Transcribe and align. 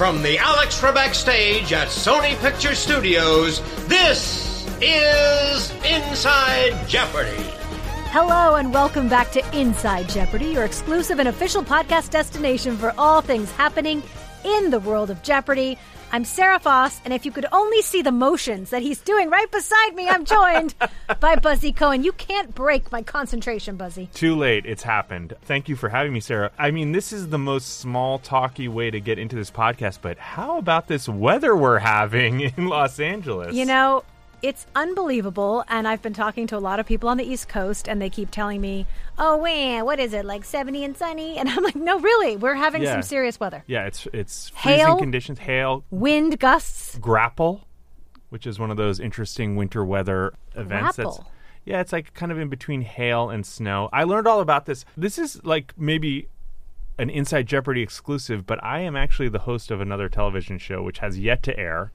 From 0.00 0.22
the 0.22 0.38
Alex 0.38 0.80
Trebek 0.80 1.14
stage 1.14 1.74
at 1.74 1.88
Sony 1.88 2.34
Picture 2.40 2.74
Studios, 2.74 3.60
this 3.86 4.66
is 4.80 5.70
Inside 5.84 6.88
Jeopardy! 6.88 7.44
Hello, 8.08 8.54
and 8.54 8.72
welcome 8.72 9.10
back 9.10 9.30
to 9.32 9.44
Inside 9.54 10.08
Jeopardy, 10.08 10.46
your 10.46 10.64
exclusive 10.64 11.18
and 11.18 11.28
official 11.28 11.62
podcast 11.62 12.08
destination 12.08 12.78
for 12.78 12.94
all 12.96 13.20
things 13.20 13.50
happening 13.50 14.02
in 14.42 14.70
the 14.70 14.80
world 14.80 15.10
of 15.10 15.22
Jeopardy! 15.22 15.76
I'm 16.12 16.24
Sarah 16.24 16.58
Foss, 16.58 17.00
and 17.04 17.14
if 17.14 17.24
you 17.24 17.30
could 17.30 17.46
only 17.52 17.82
see 17.82 18.02
the 18.02 18.10
motions 18.10 18.70
that 18.70 18.82
he's 18.82 19.00
doing 19.00 19.30
right 19.30 19.48
beside 19.48 19.94
me, 19.94 20.08
I'm 20.08 20.24
joined 20.24 20.74
by 21.20 21.36
Buzzy 21.36 21.72
Cohen. 21.72 22.02
You 22.02 22.10
can't 22.10 22.52
break 22.52 22.90
my 22.90 23.00
concentration, 23.00 23.76
Buzzy. 23.76 24.08
Too 24.12 24.34
late. 24.34 24.66
It's 24.66 24.82
happened. 24.82 25.34
Thank 25.42 25.68
you 25.68 25.76
for 25.76 25.88
having 25.88 26.12
me, 26.12 26.18
Sarah. 26.18 26.50
I 26.58 26.72
mean, 26.72 26.90
this 26.90 27.12
is 27.12 27.28
the 27.28 27.38
most 27.38 27.78
small 27.78 28.18
talky 28.18 28.66
way 28.66 28.90
to 28.90 28.98
get 28.98 29.20
into 29.20 29.36
this 29.36 29.52
podcast, 29.52 29.98
but 30.02 30.18
how 30.18 30.58
about 30.58 30.88
this 30.88 31.08
weather 31.08 31.54
we're 31.54 31.78
having 31.78 32.40
in 32.56 32.66
Los 32.66 32.98
Angeles? 32.98 33.54
You 33.54 33.66
know, 33.66 34.02
it's 34.42 34.66
unbelievable. 34.74 35.64
And 35.68 35.86
I've 35.88 36.02
been 36.02 36.12
talking 36.14 36.46
to 36.48 36.56
a 36.56 36.60
lot 36.60 36.80
of 36.80 36.86
people 36.86 37.08
on 37.08 37.16
the 37.16 37.24
East 37.24 37.48
Coast, 37.48 37.88
and 37.88 38.00
they 38.00 38.10
keep 38.10 38.30
telling 38.30 38.60
me, 38.60 38.86
oh, 39.18 39.42
man, 39.42 39.84
what 39.84 39.98
is 40.00 40.12
it, 40.12 40.24
like 40.24 40.44
70 40.44 40.84
and 40.84 40.96
sunny? 40.96 41.36
And 41.40 41.48
I'm 41.48 41.62
like, 41.62 41.76
no, 41.76 41.98
really, 41.98 42.36
we're 42.36 42.54
having 42.54 42.82
Yeah. 42.82 42.92
some 42.92 43.02
serious 43.02 43.38
weather. 43.40 43.62
Yeah, 43.66 43.86
it's 43.86 44.06
it's 44.12 44.48
freezing 44.50 44.86
Hail? 44.86 44.98
conditions, 44.98 45.38
hail, 45.40 45.84
Wind 45.90 46.38
gusts. 46.38 46.98
graupel, 46.98 47.62
which 48.30 48.46
is 48.46 48.58
one 48.58 48.70
of 48.70 48.76
those 48.76 49.00
interesting 49.00 49.56
winter 49.56 49.84
weather 49.84 50.32
events. 50.54 50.96
That's, 50.96 51.18
Graupel? 51.18 51.24
yeah, 51.64 51.80
it's 51.80 51.92
like 51.92 52.14
kind 52.14 52.30
of 52.32 52.38
in 52.38 52.48
between 52.48 52.82
hail 52.82 53.30
and 53.30 53.44
snow. 53.44 53.88
I 53.92 54.04
learned 54.04 54.26
all 54.26 54.40
about 54.40 54.66
this. 54.66 54.84
This 54.96 55.18
is 55.18 55.42
like 55.44 55.74
maybe 55.76 56.28
an 56.98 57.08
Inside 57.10 57.46
Jeopardy 57.46 57.80
exclusive, 57.82 58.46
but 58.46 58.62
I 58.62 58.80
am 58.80 58.94
actually 58.94 59.28
the 59.30 59.38
host 59.40 59.70
of 59.70 59.80
another 59.80 60.08
television 60.08 60.58
show 60.58 60.82
which 60.82 60.98
has 60.98 61.18
yet 61.18 61.42
to 61.44 61.58
air. 61.58 61.92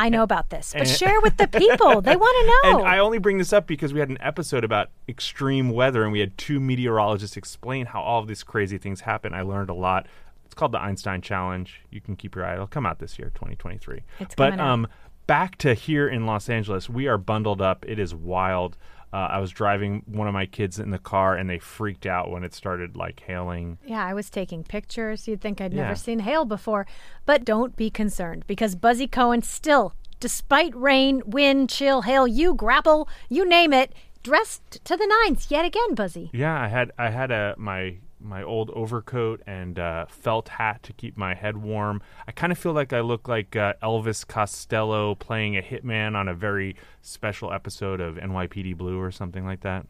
I 0.00 0.08
know 0.08 0.22
about 0.22 0.48
this, 0.48 0.72
but 0.76 0.88
share 0.88 1.20
with 1.20 1.36
the 1.36 1.46
people. 1.46 2.00
They 2.00 2.16
want 2.16 2.62
to 2.62 2.70
know. 2.70 2.78
And 2.78 2.88
I 2.88 2.98
only 2.98 3.18
bring 3.18 3.36
this 3.36 3.52
up 3.52 3.66
because 3.66 3.92
we 3.92 4.00
had 4.00 4.08
an 4.08 4.16
episode 4.20 4.64
about 4.64 4.88
extreme 5.06 5.68
weather 5.70 6.04
and 6.04 6.10
we 6.10 6.20
had 6.20 6.38
two 6.38 6.58
meteorologists 6.58 7.36
explain 7.36 7.84
how 7.84 8.00
all 8.00 8.20
of 8.20 8.26
these 8.26 8.42
crazy 8.42 8.78
things 8.78 9.02
happen. 9.02 9.34
I 9.34 9.42
learned 9.42 9.68
a 9.68 9.74
lot. 9.74 10.06
It's 10.46 10.54
called 10.54 10.72
the 10.72 10.80
Einstein 10.80 11.20
Challenge. 11.20 11.82
You 11.90 12.00
can 12.00 12.16
keep 12.16 12.34
your 12.34 12.46
eye. 12.46 12.54
It'll 12.54 12.66
come 12.66 12.86
out 12.86 12.98
this 12.98 13.18
year, 13.18 13.30
2023. 13.34 14.00
It's 14.20 14.34
but 14.34 14.58
um 14.58 14.88
back 15.26 15.56
to 15.58 15.74
here 15.74 16.08
in 16.08 16.24
Los 16.24 16.48
Angeles, 16.48 16.88
we 16.88 17.06
are 17.06 17.18
bundled 17.18 17.60
up. 17.60 17.84
It 17.86 17.98
is 17.98 18.14
wild. 18.14 18.78
Uh, 19.12 19.16
I 19.30 19.38
was 19.38 19.50
driving 19.50 20.02
one 20.06 20.28
of 20.28 20.34
my 20.34 20.46
kids 20.46 20.78
in 20.78 20.90
the 20.90 20.98
car 20.98 21.34
and 21.36 21.50
they 21.50 21.58
freaked 21.58 22.06
out 22.06 22.30
when 22.30 22.44
it 22.44 22.54
started 22.54 22.96
like 22.96 23.20
hailing. 23.26 23.78
Yeah, 23.84 24.04
I 24.04 24.14
was 24.14 24.30
taking 24.30 24.62
pictures. 24.62 25.26
You'd 25.26 25.40
think 25.40 25.60
I'd 25.60 25.72
Yeah. 25.72 25.82
never 25.82 25.96
seen 25.96 26.20
hail 26.20 26.44
before. 26.44 26.86
But 27.26 27.44
don't 27.44 27.74
be 27.76 27.90
concerned 27.90 28.44
because 28.46 28.74
Buzzy 28.76 29.08
Cohen 29.08 29.42
still, 29.42 29.94
despite 30.20 30.74
rain, 30.76 31.22
wind, 31.26 31.70
chill, 31.70 32.02
hail, 32.02 32.26
you 32.28 32.54
graupel, 32.54 33.08
you 33.28 33.48
name 33.48 33.72
it, 33.72 33.92
dressed 34.22 34.84
to 34.84 34.96
the 34.96 35.06
nines 35.24 35.50
yet 35.50 35.64
again, 35.64 35.94
Buzzy. 35.94 36.30
Yeah, 36.32 36.60
I 36.60 36.68
had 36.68 36.92
I 36.98 37.10
had 37.10 37.30
a 37.30 37.54
my 37.58 37.96
my 38.20 38.42
old 38.42 38.70
overcoat 38.70 39.42
and 39.46 39.78
uh, 39.78 40.06
felt 40.08 40.48
hat 40.48 40.82
to 40.84 40.92
keep 40.92 41.16
my 41.16 41.34
head 41.34 41.56
warm. 41.56 42.02
I 42.26 42.32
kind 42.32 42.52
of 42.52 42.58
feel 42.58 42.72
like 42.72 42.92
I 42.92 43.00
look 43.00 43.28
like 43.28 43.56
uh, 43.56 43.74
Elvis 43.82 44.26
Costello 44.26 45.14
playing 45.14 45.56
a 45.56 45.62
hitman 45.62 46.14
on 46.14 46.28
a 46.28 46.34
very 46.34 46.76
special 47.02 47.52
episode 47.52 48.00
of 48.00 48.16
NYPD 48.16 48.76
Blue 48.76 49.00
or 49.00 49.10
something 49.10 49.44
like 49.44 49.60
that 49.60 49.86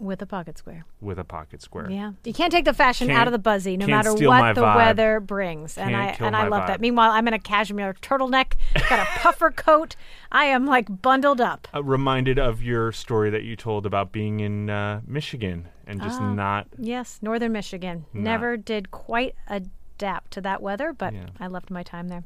With 0.00 0.22
a 0.22 0.26
pocket 0.26 0.56
square. 0.58 0.86
with 1.00 1.18
a 1.18 1.24
pocket 1.24 1.60
square. 1.62 1.90
Yeah. 1.90 2.12
You 2.24 2.32
can't 2.32 2.50
take 2.50 2.64
the 2.64 2.72
fashion 2.72 3.08
Can't- 3.08 3.20
out 3.20 3.26
of 3.28 3.32
the 3.32 3.38
Buzzy 3.38 3.76
no 3.76 3.86
matter 3.86 4.10
what 4.12 4.54
the 4.54 4.62
vibe. 4.62 4.76
weather 4.76 5.20
brings. 5.20 5.76
And 5.76 5.90
Can't 5.90 6.10
I 6.10 6.14
kill 6.16 6.26
and 6.26 6.34
I 6.34 6.48
love 6.48 6.66
that. 6.68 6.80
Meanwhile, 6.80 7.10
I'm 7.10 7.28
in 7.28 7.34
a 7.34 7.38
cashmere 7.38 7.94
turtleneck, 8.00 8.54
got 8.88 8.98
a 8.98 9.04
puffer 9.20 9.50
coat. 9.50 9.96
I 10.32 10.46
am 10.46 10.64
like 10.66 11.02
bundled 11.02 11.40
up. 11.40 11.68
Uh, 11.74 11.82
reminded 11.84 12.38
of 12.38 12.62
your 12.62 12.92
story 12.92 13.28
that 13.30 13.42
you 13.44 13.56
told 13.56 13.84
about 13.84 14.10
being 14.10 14.40
in 14.40 14.70
uh, 14.70 15.02
Michigan 15.06 15.68
and 15.86 16.00
just 16.00 16.20
Ah. 16.20 16.32
not. 16.32 16.66
Yes, 16.78 17.18
northern 17.20 17.52
Michigan. 17.52 18.06
Not- 18.14 18.22
Never 18.22 18.56
did 18.56 18.90
quite 18.90 19.34
adapt 19.48 20.30
to 20.32 20.40
that 20.40 20.62
weather, 20.62 20.94
but 20.94 21.12
Yeah. 21.12 21.26
I 21.38 21.46
loved 21.46 21.70
my 21.70 21.82
time 21.82 22.08
there. 22.08 22.24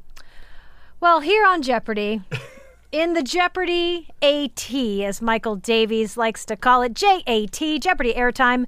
Well, 1.01 1.19
here 1.19 1.45
on 1.45 1.61
Jeopardy, 1.61 2.21
in 2.95 3.11
the 3.11 3.21
Jeopardy 3.21 4.07
AT, 4.21 4.73
as 4.73 5.21
Michael 5.21 5.57
Davies 5.57 6.15
likes 6.15 6.45
to 6.45 6.55
call 6.55 6.81
it, 6.81 6.93
JAT, 6.93 7.81
Jeopardy 7.81 8.13
Airtime, 8.13 8.67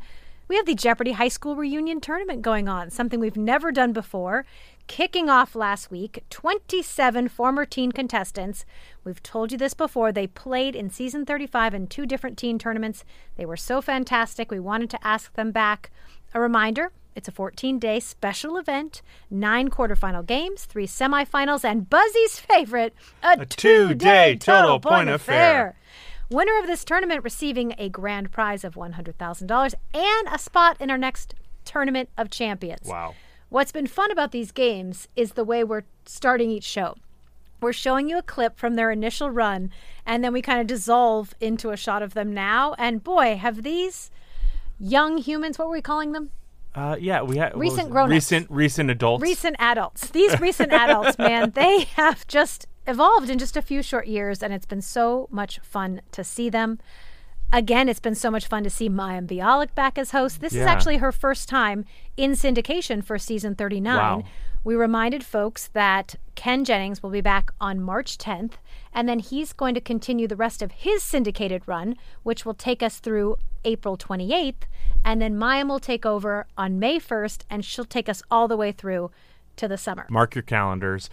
we 0.49 0.57
have 0.57 0.65
the 0.65 0.75
Jeopardy 0.75 1.13
High 1.13 1.29
School 1.29 1.55
Reunion 1.55 2.01
Tournament 2.01 2.41
going 2.41 2.67
on, 2.67 2.89
something 2.89 3.21
we've 3.21 3.37
never 3.37 3.71
done 3.71 3.93
before. 3.93 4.45
Kicking 4.87 5.29
off 5.29 5.55
last 5.55 5.89
week, 5.89 6.25
27 6.29 7.29
former 7.29 7.63
teen 7.63 7.93
contestants. 7.93 8.65
We've 9.05 9.23
told 9.23 9.53
you 9.53 9.57
this 9.57 9.73
before. 9.73 10.11
They 10.11 10.27
played 10.27 10.75
in 10.75 10.89
season 10.89 11.25
35 11.25 11.73
in 11.73 11.87
two 11.87 12.05
different 12.05 12.37
teen 12.37 12.59
tournaments. 12.59 13.05
They 13.37 13.45
were 13.45 13.55
so 13.55 13.81
fantastic. 13.81 14.51
We 14.51 14.59
wanted 14.59 14.89
to 14.89 15.07
ask 15.07 15.31
them 15.35 15.51
back. 15.51 15.89
A 16.33 16.41
reminder 16.41 16.91
it's 17.17 17.27
a 17.27 17.31
14 17.31 17.79
day 17.79 17.99
special 17.99 18.57
event, 18.57 19.01
nine 19.31 19.69
quarterfinal 19.69 20.23
games, 20.23 20.65
three 20.65 20.85
semifinals, 20.85 21.65
and 21.65 21.89
Buzzy's 21.89 22.39
favorite, 22.39 22.93
a, 23.23 23.37
A 23.39 23.45
two-day 23.45 24.35
total 24.35 24.79
point 24.79 25.09
affair. 25.09 25.75
Winner 26.29 26.59
of 26.59 26.67
this 26.67 26.85
tournament 26.85 27.23
receiving 27.23 27.73
a 27.79 27.89
grand 27.89 28.31
prize 28.31 28.63
of 28.63 28.75
$100,000 28.75 29.73
and 29.93 30.27
a 30.31 30.37
spot 30.37 30.77
in 30.79 30.91
our 30.91 30.97
next 30.97 31.33
tournament 31.65 32.09
of 32.17 32.29
champions. 32.29 32.87
Wow. 32.87 33.15
What's 33.49 33.71
been 33.71 33.87
fun 33.87 34.11
about 34.11 34.31
these 34.31 34.51
games 34.51 35.07
is 35.15 35.31
the 35.31 35.43
way 35.43 35.63
we're 35.63 35.85
starting 36.05 36.51
each 36.51 36.65
show. 36.65 36.97
We're 37.59 37.73
showing 37.73 38.09
you 38.09 38.19
a 38.19 38.23
clip 38.23 38.59
from 38.59 38.75
their 38.75 38.91
initial 38.91 39.31
run, 39.31 39.71
and 40.05 40.23
then 40.23 40.33
we 40.33 40.43
kind 40.43 40.61
of 40.61 40.67
dissolve 40.67 41.33
into 41.39 41.71
a 41.71 41.77
shot 41.77 42.03
of 42.03 42.13
them 42.13 42.31
now. 42.31 42.75
And 42.77 43.03
boy, 43.03 43.37
have 43.37 43.63
these 43.63 44.11
young 44.79 45.17
humans, 45.17 45.57
what 45.57 45.67
were 45.69 45.73
we 45.73 45.81
calling 45.81 46.11
them? 46.11 46.29
Uh, 46.75 46.95
yeah, 46.99 47.21
we 47.21 47.37
had 47.37 47.57
Recent 47.57 47.87
it? 47.87 47.91
grown-ups. 47.91 48.11
recent 48.11 48.51
recent 48.51 48.89
adults. 48.91 49.21
Recent 49.23 49.55
adults. 49.59 50.09
These 50.09 50.39
recent 50.39 50.71
adults, 50.71 51.17
man, 51.19 51.51
they 51.51 51.81
have 51.95 52.27
just 52.27 52.67
evolved 52.85 53.29
in 53.29 53.39
just 53.39 53.57
a 53.57 53.61
few 53.61 53.81
short 53.81 54.07
years, 54.07 54.43
and 54.43 54.53
it's 54.53 54.65
been 54.65 54.81
so 54.81 55.27
much 55.31 55.59
fun 55.59 56.01
to 56.11 56.23
see 56.23 56.49
them. 56.49 56.79
Again, 57.51 57.87
it's 57.87 58.01
been 58.01 58.15
so 58.15 58.29
much 58.29 58.45
fun 58.47 58.63
to 58.65 58.69
see 58.69 58.89
Mayim 58.89 59.25
Bialik 59.25 59.73
back 59.73 59.97
as 59.97 60.11
host. 60.11 60.41
This 60.41 60.53
is 60.53 60.65
actually 60.65 60.97
her 60.97 61.13
first 61.13 61.47
time 61.47 61.85
in 62.17 62.31
syndication 62.33 63.01
for 63.03 63.17
season 63.17 63.55
39. 63.55 63.95
Wow. 63.97 64.23
We 64.65 64.75
reminded 64.75 65.23
folks 65.23 65.69
that 65.69 66.15
Ken 66.35 66.65
Jennings 66.65 67.01
will 67.01 67.09
be 67.09 67.21
back 67.21 67.51
on 67.61 67.79
March 67.79 68.17
10th, 68.17 68.53
and 68.93 69.07
then 69.07 69.19
he's 69.19 69.53
going 69.53 69.73
to 69.75 69.81
continue 69.81 70.27
the 70.27 70.35
rest 70.35 70.61
of 70.61 70.73
his 70.73 71.01
syndicated 71.03 71.63
run, 71.65 71.95
which 72.23 72.45
will 72.45 72.53
take 72.53 72.83
us 72.83 72.99
through 72.99 73.37
April 73.63 73.97
28th. 73.97 74.63
And 75.07 75.21
then 75.21 75.35
Mayim 75.35 75.69
will 75.69 75.79
take 75.79 76.05
over 76.05 76.47
on 76.57 76.79
May 76.79 76.99
1st, 76.99 77.43
and 77.49 77.63
she'll 77.63 77.85
take 77.85 78.09
us 78.09 78.21
all 78.29 78.49
the 78.49 78.57
way 78.57 78.73
through 78.73 79.09
to 79.55 79.65
the 79.65 79.77
summer. 79.77 80.05
Mark 80.09 80.35
your 80.35 80.41
calendars. 80.41 81.09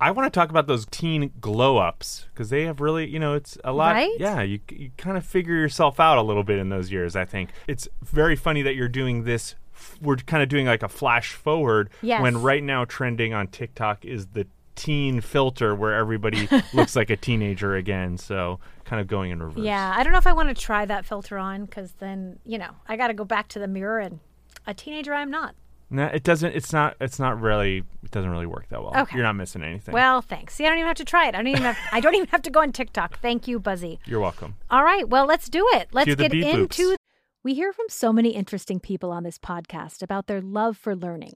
I 0.00 0.12
want 0.12 0.32
to 0.32 0.38
talk 0.38 0.48
about 0.48 0.68
those 0.68 0.86
teen 0.92 1.32
glow 1.40 1.78
ups 1.78 2.28
because 2.32 2.50
they 2.50 2.66
have 2.66 2.80
really, 2.80 3.08
you 3.08 3.18
know, 3.18 3.34
it's 3.34 3.58
a 3.64 3.72
lot. 3.72 3.94
Right? 3.94 4.14
Yeah, 4.20 4.42
you, 4.42 4.60
you 4.70 4.92
kind 4.96 5.16
of 5.16 5.26
figure 5.26 5.54
yourself 5.56 5.98
out 5.98 6.18
a 6.18 6.22
little 6.22 6.44
bit 6.44 6.60
in 6.60 6.68
those 6.68 6.92
years, 6.92 7.16
I 7.16 7.24
think. 7.24 7.50
It's 7.66 7.88
very 8.00 8.36
funny 8.36 8.62
that 8.62 8.76
you're 8.76 8.88
doing 8.88 9.24
this. 9.24 9.56
We're 10.00 10.16
kind 10.16 10.42
of 10.44 10.48
doing 10.48 10.66
like 10.66 10.84
a 10.84 10.88
flash 10.88 11.32
forward 11.32 11.90
Yes. 12.02 12.22
when 12.22 12.40
right 12.40 12.62
now 12.62 12.84
trending 12.84 13.34
on 13.34 13.48
TikTok 13.48 14.04
is 14.04 14.26
the 14.28 14.46
teen 14.76 15.20
filter 15.20 15.74
where 15.74 15.94
everybody 15.94 16.48
looks 16.74 16.94
like 16.94 17.10
a 17.10 17.16
teenager 17.16 17.74
again. 17.74 18.18
So 18.18 18.60
kind 18.86 19.00
of 19.00 19.06
going 19.06 19.30
in 19.30 19.42
reverse. 19.42 19.64
Yeah, 19.64 19.92
I 19.94 20.02
don't 20.02 20.12
know 20.12 20.18
if 20.18 20.26
I 20.26 20.32
want 20.32 20.48
to 20.48 20.54
try 20.54 20.86
that 20.86 21.04
filter 21.04 21.36
on 21.36 21.66
because 21.66 21.92
then, 21.98 22.38
you 22.44 22.56
know, 22.56 22.70
I 22.88 22.96
got 22.96 23.08
to 23.08 23.14
go 23.14 23.24
back 23.24 23.48
to 23.48 23.58
the 23.58 23.68
mirror 23.68 23.98
and 23.98 24.20
a 24.66 24.72
teenager 24.72 25.12
I'm 25.12 25.30
not. 25.30 25.54
No, 25.88 26.06
it 26.06 26.24
doesn't. 26.24 26.52
It's 26.52 26.72
not. 26.72 26.96
It's 27.00 27.20
not 27.20 27.40
really. 27.40 27.84
It 28.02 28.10
doesn't 28.10 28.30
really 28.30 28.46
work 28.46 28.68
that 28.70 28.82
well. 28.82 28.96
Okay. 28.96 29.16
You're 29.16 29.24
not 29.24 29.34
missing 29.36 29.62
anything. 29.62 29.92
Well, 29.92 30.20
thanks. 30.20 30.54
See, 30.54 30.64
I 30.64 30.68
don't 30.68 30.78
even 30.78 30.88
have 30.88 30.96
to 30.96 31.04
try 31.04 31.28
it. 31.28 31.34
I 31.36 31.38
don't 31.38 31.46
even 31.46 31.62
have, 31.62 31.78
I 31.92 32.00
don't 32.00 32.14
even 32.16 32.26
have 32.28 32.42
to 32.42 32.50
go 32.50 32.60
on 32.60 32.72
TikTok. 32.72 33.20
Thank 33.20 33.46
you, 33.46 33.60
Buzzy. 33.60 34.00
you're 34.04 34.18
welcome. 34.18 34.56
All 34.68 34.82
right, 34.82 35.08
well, 35.08 35.26
let's 35.26 35.48
do 35.48 35.64
it. 35.74 35.88
Let's 35.92 36.06
Cue 36.06 36.16
get 36.16 36.34
into. 36.34 36.96
We 37.44 37.54
hear 37.54 37.72
from 37.72 37.86
so 37.88 38.12
many 38.12 38.30
interesting 38.30 38.80
people 38.80 39.12
on 39.12 39.22
this 39.22 39.38
podcast 39.38 40.02
about 40.02 40.26
their 40.26 40.40
love 40.40 40.76
for 40.76 40.96
learning. 40.96 41.34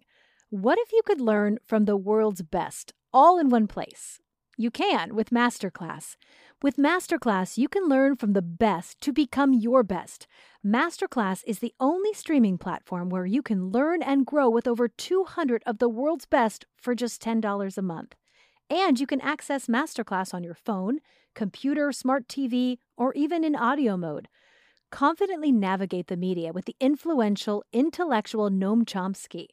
What 0.48 0.78
if 0.80 0.90
you 0.90 1.02
could 1.06 1.20
learn 1.20 1.58
from 1.64 1.84
the 1.84 1.96
world's 1.96 2.42
best 2.42 2.92
all 3.12 3.38
in 3.38 3.50
one 3.50 3.68
place? 3.68 4.18
You 4.56 4.72
can 4.72 5.14
with 5.14 5.30
Masterclass. 5.30 6.16
With 6.62 6.76
Masterclass, 6.76 7.56
you 7.56 7.70
can 7.70 7.88
learn 7.88 8.16
from 8.16 8.34
the 8.34 8.42
best 8.42 9.00
to 9.00 9.14
become 9.14 9.54
your 9.54 9.82
best. 9.82 10.26
Masterclass 10.62 11.42
is 11.46 11.60
the 11.60 11.72
only 11.80 12.12
streaming 12.12 12.58
platform 12.58 13.08
where 13.08 13.24
you 13.24 13.40
can 13.40 13.70
learn 13.70 14.02
and 14.02 14.26
grow 14.26 14.50
with 14.50 14.68
over 14.68 14.86
200 14.86 15.62
of 15.64 15.78
the 15.78 15.88
world's 15.88 16.26
best 16.26 16.66
for 16.76 16.94
just 16.94 17.22
$10 17.22 17.78
a 17.78 17.82
month. 17.82 18.14
And 18.68 19.00
you 19.00 19.06
can 19.06 19.22
access 19.22 19.68
Masterclass 19.68 20.34
on 20.34 20.44
your 20.44 20.54
phone, 20.54 20.98
computer, 21.34 21.92
smart 21.92 22.28
TV, 22.28 22.76
or 22.94 23.14
even 23.14 23.42
in 23.42 23.56
audio 23.56 23.96
mode. 23.96 24.28
Confidently 24.90 25.52
navigate 25.52 26.08
the 26.08 26.16
media 26.18 26.52
with 26.52 26.66
the 26.66 26.76
influential, 26.78 27.64
intellectual 27.72 28.50
Noam 28.50 28.84
Chomsky. 28.84 29.46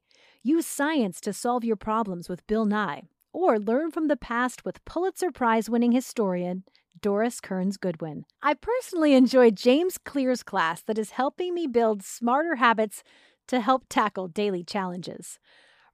Use 0.44 0.68
science 0.68 1.21
to 1.21 1.31
solve 1.31 1.63
your 1.63 1.77
problems 1.77 2.27
with 2.27 2.45
Bill 2.48 2.65
Nye. 2.65 3.04
Or 3.31 3.59
learn 3.59 3.92
from 3.92 4.09
the 4.09 4.18
past 4.18 4.65
with 4.65 4.83
Pulitzer 4.83 5.31
Prize 5.31 5.69
winning 5.69 5.94
historian 5.94 6.65
Doris 7.01 7.39
Kearns 7.39 7.77
Goodwin. 7.77 8.25
I 8.41 8.53
personally 8.53 9.13
enjoy 9.13 9.51
James 9.51 9.97
Clear's 9.97 10.44
class 10.44 10.81
that 10.83 10.97
is 10.97 11.11
helping 11.11 11.53
me 11.53 11.67
build 11.67 12.03
smarter 12.03 12.55
habits 12.55 13.03
to 13.47 13.61
help 13.61 13.85
tackle 13.89 14.27
daily 14.27 14.63
challenges. 14.63 15.39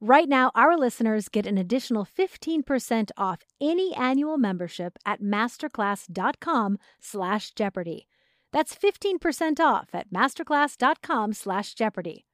Right 0.02 0.28
now, 0.28 0.52
our 0.54 0.78
listeners 0.78 1.30
get 1.30 1.46
an 1.46 1.58
additional 1.58 2.06
15% 2.06 3.12
off 3.18 3.40
any 3.62 3.96
annual 3.96 4.38
membership 4.38 4.98
at 5.06 5.22
masterclass.com 5.22 6.78
slash 7.00 7.52
Jeopardy. 7.52 8.08
That's 8.52 8.76
15% 8.76 9.60
off 9.60 9.90
at 9.94 10.12
masterclass.com 10.12 11.34
slash 11.34 11.74
Jeopardy. 11.74 12.26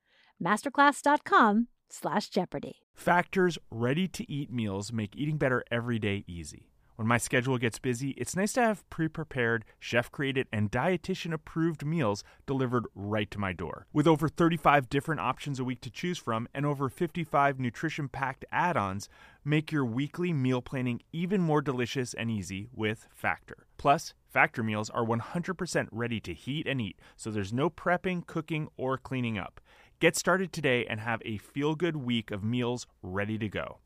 masterclass.com 0.43 1.67
slash 1.89 2.29
Jeopardy. 2.29 2.77
Factor's 2.95 3.57
ready 3.69 4.07
to 4.07 4.29
eat 4.29 4.51
meals 4.51 4.91
make 4.91 5.15
eating 5.15 5.37
better 5.37 5.63
every 5.71 5.99
day 5.99 6.23
easy. 6.27 6.69
When 6.99 7.07
my 7.07 7.17
schedule 7.17 7.57
gets 7.57 7.79
busy, 7.79 8.09
it's 8.17 8.35
nice 8.35 8.51
to 8.51 8.61
have 8.61 8.89
pre 8.89 9.07
prepared, 9.07 9.63
chef 9.79 10.11
created, 10.11 10.49
and 10.51 10.69
dietitian 10.69 11.31
approved 11.31 11.85
meals 11.85 12.25
delivered 12.45 12.87
right 12.93 13.31
to 13.31 13.39
my 13.39 13.53
door. 13.53 13.87
With 13.93 14.05
over 14.05 14.27
35 14.27 14.89
different 14.89 15.21
options 15.21 15.61
a 15.61 15.63
week 15.63 15.79
to 15.79 15.89
choose 15.89 16.17
from 16.17 16.49
and 16.53 16.65
over 16.65 16.89
55 16.89 17.57
nutrition 17.57 18.09
packed 18.09 18.43
add 18.51 18.75
ons, 18.75 19.07
make 19.45 19.71
your 19.71 19.85
weekly 19.85 20.33
meal 20.33 20.61
planning 20.61 20.99
even 21.13 21.39
more 21.39 21.61
delicious 21.61 22.13
and 22.13 22.29
easy 22.29 22.67
with 22.73 23.07
Factor. 23.13 23.65
Plus, 23.77 24.13
Factor 24.27 24.61
meals 24.61 24.89
are 24.89 25.05
100% 25.05 25.87
ready 25.93 26.19
to 26.19 26.33
heat 26.33 26.67
and 26.67 26.81
eat, 26.81 26.99
so 27.15 27.31
there's 27.31 27.53
no 27.53 27.69
prepping, 27.69 28.27
cooking, 28.27 28.67
or 28.75 28.97
cleaning 28.97 29.37
up. 29.37 29.61
Get 30.01 30.17
started 30.17 30.51
today 30.51 30.85
and 30.85 30.99
have 30.99 31.21
a 31.23 31.37
feel 31.37 31.75
good 31.75 31.95
week 31.95 32.29
of 32.29 32.43
meals 32.43 32.87
ready 33.01 33.37
to 33.37 33.47
go. 33.47 33.77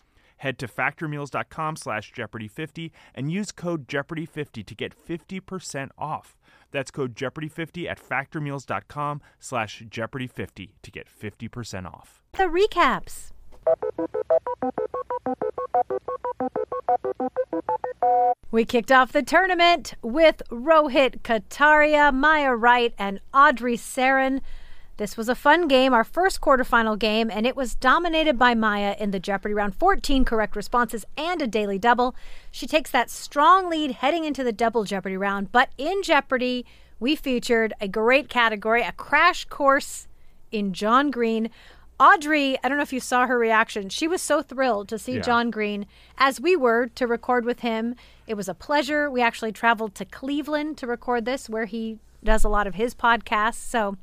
Head 0.44 0.60
to 0.60 0.68
factormeals.com 0.68 1.78
slash 1.78 2.12
Jeopardy50 2.12 2.92
and 3.16 3.31
use 3.31 3.54
code 3.54 3.88
Jeopardy50 3.88 4.66
to 4.66 4.75
get 4.75 4.94
50% 4.94 5.92
off. 5.98 6.36
That's 6.72 6.92
code 6.92 7.16
Jeopardy50 7.16 7.90
at 7.90 7.98
factormeals.com 7.98 9.22
slash 9.40 9.84
Jeopardy50 9.84 10.72
to 10.81 10.92
get 10.92 11.07
50% 11.07 11.86
off. 11.86 12.22
The 12.34 12.44
recaps. 12.44 13.31
We 18.51 18.66
kicked 18.66 18.92
off 18.92 19.13
the 19.13 19.24
tournament 19.24 19.94
with 20.01 20.42
Rohit 20.51 21.22
Kataria, 21.22 22.13
Maya 22.13 22.54
Wright, 22.54 22.94
and 22.98 23.22
Audrey 23.34 23.78
Sarin. 23.78 24.42
This 24.98 25.18
was 25.18 25.28
a 25.28 25.36
fun 25.36 25.68
game, 25.68 25.92
our 25.94 26.04
first 26.04 26.40
quarterfinal 26.40 27.00
game, 27.00 27.31
and 27.31 27.48
it 27.48 27.56
was 27.56 27.74
dominated 27.74 28.38
by 28.38 28.54
Maya 28.54 28.95
in 29.00 29.10
the 29.10 29.19
Jeopardy 29.19 29.54
round. 29.56 29.75
14 29.75 30.24
correct 30.24 30.56
responses 30.56 31.04
and 31.18 31.42
a 31.42 31.48
daily 31.48 31.80
double. 31.80 32.16
She 32.51 32.68
takes 32.68 32.92
that 32.92 33.10
strong 33.10 33.69
lead 33.69 33.92
heading 33.92 34.24
into 34.24 34.44
the 34.44 34.51
double 34.51 34.84
Jeopardy 34.84 35.18
round. 35.18 35.51
But 35.51 35.69
in 35.80 36.04
Jeopardy, 36.04 36.66
we 37.00 37.16
featured 37.16 37.74
a 37.81 37.88
great 37.88 38.30
category, 38.30 38.84
a 38.84 38.92
crash 38.92 39.45
course 39.45 40.07
in 40.51 40.74
John 40.74 41.10
Green. 41.10 41.50
Audrey, 42.00 42.57
I 42.63 42.69
don't 42.69 42.78
know 42.78 42.84
if 42.84 42.94
you 42.94 43.00
saw 43.00 43.25
her 43.25 43.38
reaction. 43.38 43.90
She 43.90 44.07
was 44.07 44.22
so 44.22 44.44
thrilled 44.44 44.90
to 44.90 45.00
see 45.00 45.16
Yeah. 45.16 45.22
John 45.22 45.50
Green, 45.50 45.88
as 46.19 46.40
we 46.40 46.56
were 46.56 46.88
to 46.95 47.07
record 47.07 47.45
with 47.45 47.62
him. 47.62 47.95
It 48.28 48.36
was 48.36 48.48
a 48.48 48.54
pleasure. 48.54 49.10
We 49.10 49.22
actually 49.22 49.51
traveled 49.54 49.95
to 49.95 50.06
Cleveland 50.06 50.78
to 50.78 50.88
record 50.88 51.25
this, 51.25 51.50
where 51.50 51.66
he 51.66 51.98
does 52.24 52.44
a 52.44 52.50
lot 52.50 52.68
of 52.68 52.75
his 52.75 52.94
podcasts. 52.94 53.56
So, 53.56 53.98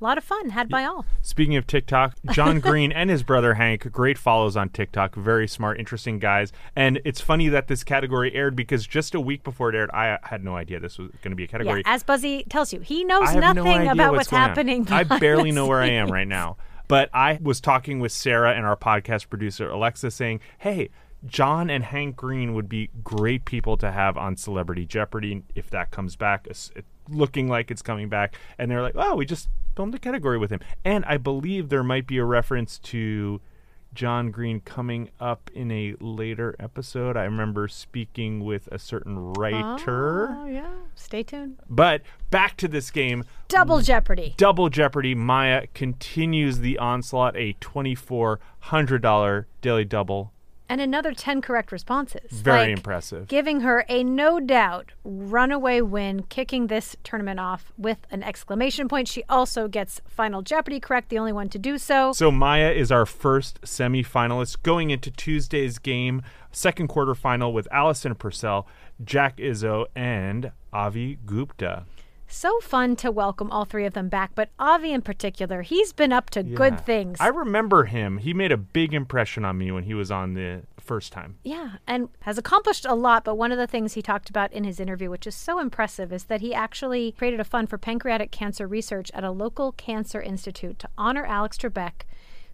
a 0.00 0.04
lot 0.04 0.18
of 0.18 0.24
fun 0.24 0.50
had 0.50 0.68
by 0.68 0.84
all. 0.84 1.06
Speaking 1.22 1.56
of 1.56 1.66
TikTok, 1.66 2.16
John 2.30 2.60
Green 2.60 2.92
and 2.92 3.08
his 3.08 3.22
brother 3.22 3.54
Hank, 3.54 3.90
great 3.92 4.18
follows 4.18 4.56
on 4.56 4.68
TikTok, 4.68 5.14
very 5.14 5.48
smart, 5.48 5.80
interesting 5.80 6.18
guys. 6.18 6.52
And 6.74 7.00
it's 7.04 7.20
funny 7.20 7.48
that 7.48 7.68
this 7.68 7.82
category 7.82 8.34
aired 8.34 8.54
because 8.54 8.86
just 8.86 9.14
a 9.14 9.20
week 9.20 9.42
before 9.42 9.70
it 9.70 9.74
aired, 9.74 9.90
I 9.92 10.18
had 10.22 10.44
no 10.44 10.56
idea 10.56 10.80
this 10.80 10.98
was 10.98 11.10
going 11.22 11.30
to 11.30 11.36
be 11.36 11.44
a 11.44 11.46
Yeah, 11.46 11.52
category. 11.52 11.82
as 11.86 12.02
Buzzy 12.02 12.44
tells 12.48 12.72
you, 12.72 12.80
he 12.80 13.04
knows 13.04 13.34
nothing 13.34 13.84
no 13.84 13.92
about 13.92 14.12
what's, 14.12 14.30
what's, 14.30 14.30
happening. 14.30 14.86
I 14.90 15.04
barely 15.04 15.50
know 15.50 15.66
where 15.66 15.80
I 15.80 15.88
am 15.90 16.08
right 16.08 16.28
now. 16.28 16.58
But 16.88 17.10
I 17.12 17.38
was 17.42 17.60
talking 17.60 17.98
with 17.98 18.12
Sarah 18.12 18.54
and 18.54 18.64
our 18.64 18.76
podcast 18.76 19.28
producer 19.28 19.68
Alexa 19.68 20.10
saying, 20.12 20.40
"Hey, 20.58 20.90
John 21.26 21.68
and 21.68 21.82
Hank 21.82 22.14
Green 22.14 22.54
would 22.54 22.68
be 22.68 22.90
great 23.02 23.44
people 23.44 23.76
to 23.78 23.90
have 23.90 24.16
on 24.16 24.36
Celebrity 24.36 24.86
Jeopardy 24.86 25.42
if 25.56 25.68
that 25.70 25.90
comes 25.90 26.14
back. 26.14 26.46
It's 26.48 26.70
looking 27.08 27.48
like 27.48 27.72
it's 27.72 27.82
coming 27.82 28.08
back." 28.08 28.36
And 28.56 28.70
they're 28.70 28.82
like, 28.82 28.94
"Oh, 28.96 29.16
we 29.16 29.26
just 29.26 29.48
filmed 29.76 29.94
a 29.94 29.98
category 29.98 30.38
with 30.38 30.50
him." 30.50 30.58
And 30.84 31.04
I 31.04 31.16
believe 31.18 31.68
there 31.68 31.84
might 31.84 32.08
be 32.08 32.18
a 32.18 32.24
reference 32.24 32.78
to 32.80 33.40
John 33.94 34.30
Green 34.30 34.60
coming 34.60 35.08
up 35.18 35.50
in 35.54 35.70
a 35.70 35.94
later 36.00 36.54
episode. 36.58 37.16
I 37.16 37.24
remember 37.24 37.66
speaking 37.66 38.44
with 38.44 38.68
a 38.70 38.78
certain 38.78 39.32
writer. 39.32 40.36
Oh, 40.38 40.46
yeah. 40.46 40.74
Stay 40.94 41.22
tuned. 41.22 41.56
But 41.68 42.02
back 42.30 42.58
to 42.58 42.68
this 42.68 42.90
game. 42.90 43.24
Double 43.48 43.80
Jeopardy. 43.80 44.34
Double 44.36 44.68
Jeopardy, 44.68 45.14
Maya 45.14 45.66
continues 45.72 46.58
the 46.58 46.76
onslaught, 46.78 47.36
a 47.36 47.54
$2,400 47.54 49.46
daily 49.62 49.84
double. 49.86 50.32
And 50.68 50.80
another 50.80 51.12
10 51.12 51.42
correct 51.42 51.70
responses. 51.70 52.30
Very 52.32 52.60
Like, 52.60 52.76
impressive. 52.78 53.28
Giving 53.28 53.60
her 53.60 53.84
a 53.88 54.02
no 54.02 54.40
doubt 54.40 54.90
runaway 55.04 55.80
win, 55.80 56.24
kicking 56.24 56.66
this 56.66 56.96
tournament 57.04 57.38
off 57.38 57.72
with 57.78 57.98
an 58.10 58.22
exclamation 58.24 58.88
point. 58.88 59.06
She 59.06 59.22
also 59.28 59.68
gets 59.68 60.00
Final 60.08 60.42
Jeopardy 60.42 60.80
correct, 60.80 61.08
the 61.08 61.18
only 61.18 61.32
one 61.32 61.48
to 61.50 61.58
do 61.58 61.78
so. 61.78 62.12
So 62.12 62.32
Maya 62.32 62.70
is 62.72 62.90
our 62.90 63.06
first 63.06 63.60
semifinalist 63.62 64.62
going 64.62 64.90
into 64.90 65.10
Tuesday's 65.10 65.78
game, 65.78 66.22
second 66.50 66.88
quarterfinal 66.88 67.52
with 67.52 67.68
Allison 67.70 68.14
Purcell, 68.16 68.66
Jack 69.04 69.36
Izzo, 69.36 69.86
and 69.94 70.50
Avi 70.72 71.18
Gupta. 71.24 71.84
So 72.36 72.60
fun 72.60 72.96
to 72.96 73.10
welcome 73.10 73.50
all 73.50 73.64
three 73.64 73.86
of 73.86 73.94
them 73.94 74.10
back, 74.10 74.32
but 74.34 74.50
Avi 74.58 74.92
in 74.92 75.00
particular, 75.00 75.62
he's 75.62 75.94
been 75.94 76.12
up 76.12 76.28
to 76.30 76.42
good 76.42 76.84
things. 76.84 77.16
I 77.18 77.28
remember 77.28 77.84
him. 77.84 78.18
He 78.18 78.34
made 78.34 78.52
a 78.52 78.58
big 78.58 78.92
impression 78.92 79.42
on 79.42 79.56
me 79.56 79.72
when 79.72 79.84
he 79.84 79.94
was 79.94 80.10
on 80.10 80.34
the 80.34 80.64
first 80.78 81.14
time. 81.14 81.38
Yeah, 81.44 81.76
and 81.86 82.10
has 82.20 82.36
accomplished 82.36 82.84
a 82.84 82.94
lot. 82.94 83.24
But 83.24 83.36
one 83.36 83.52
of 83.52 83.58
the 83.58 83.66
things 83.66 83.94
he 83.94 84.02
talked 84.02 84.28
about 84.28 84.52
in 84.52 84.64
his 84.64 84.78
interview, 84.78 85.08
which 85.08 85.26
is 85.26 85.34
so 85.34 85.58
impressive, 85.58 86.12
is 86.12 86.24
that 86.24 86.42
he 86.42 86.52
actually 86.52 87.12
created 87.12 87.40
a 87.40 87.44
fund 87.44 87.70
for 87.70 87.78
pancreatic 87.78 88.32
cancer 88.32 88.66
research 88.66 89.10
at 89.14 89.24
a 89.24 89.30
local 89.30 89.72
cancer 89.72 90.20
institute 90.20 90.78
to 90.80 90.90
honor 90.98 91.24
Alex 91.24 91.56
Trebek, 91.56 92.02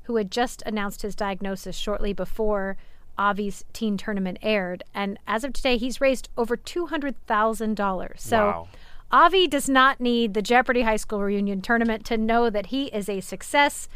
who 0.05 0.15
had 0.15 0.31
just 0.31 0.63
announced 0.65 1.03
his 1.03 1.17
diagnosis 1.17 1.75
shortly 1.75 2.13
before 2.13 2.77
Avi's 3.19 3.65
teen 3.73 3.97
tournament 3.97 4.39
aired. 4.43 4.85
And 4.95 5.19
as 5.27 5.43
of 5.43 5.53
today, 5.53 5.77
he's 5.77 6.01
raised 6.01 6.29
over 6.37 6.57
$200,000. 6.57 8.21
So 8.21 8.37
Wow. 8.37 8.69
Avi 9.13 9.47
does 9.47 9.69
not 9.69 10.01
need 10.01 10.33
the 10.35 10.43
Jeopardy 10.43 10.83
High 10.83 10.97
School 10.97 11.21
Reunion 11.21 11.61
tournament 11.61 12.05
to 12.07 12.17
know 12.17 12.49
that 12.49 12.67
he 12.67 12.87
is 12.87 13.09
a 13.09 13.21
success. 13.21 13.89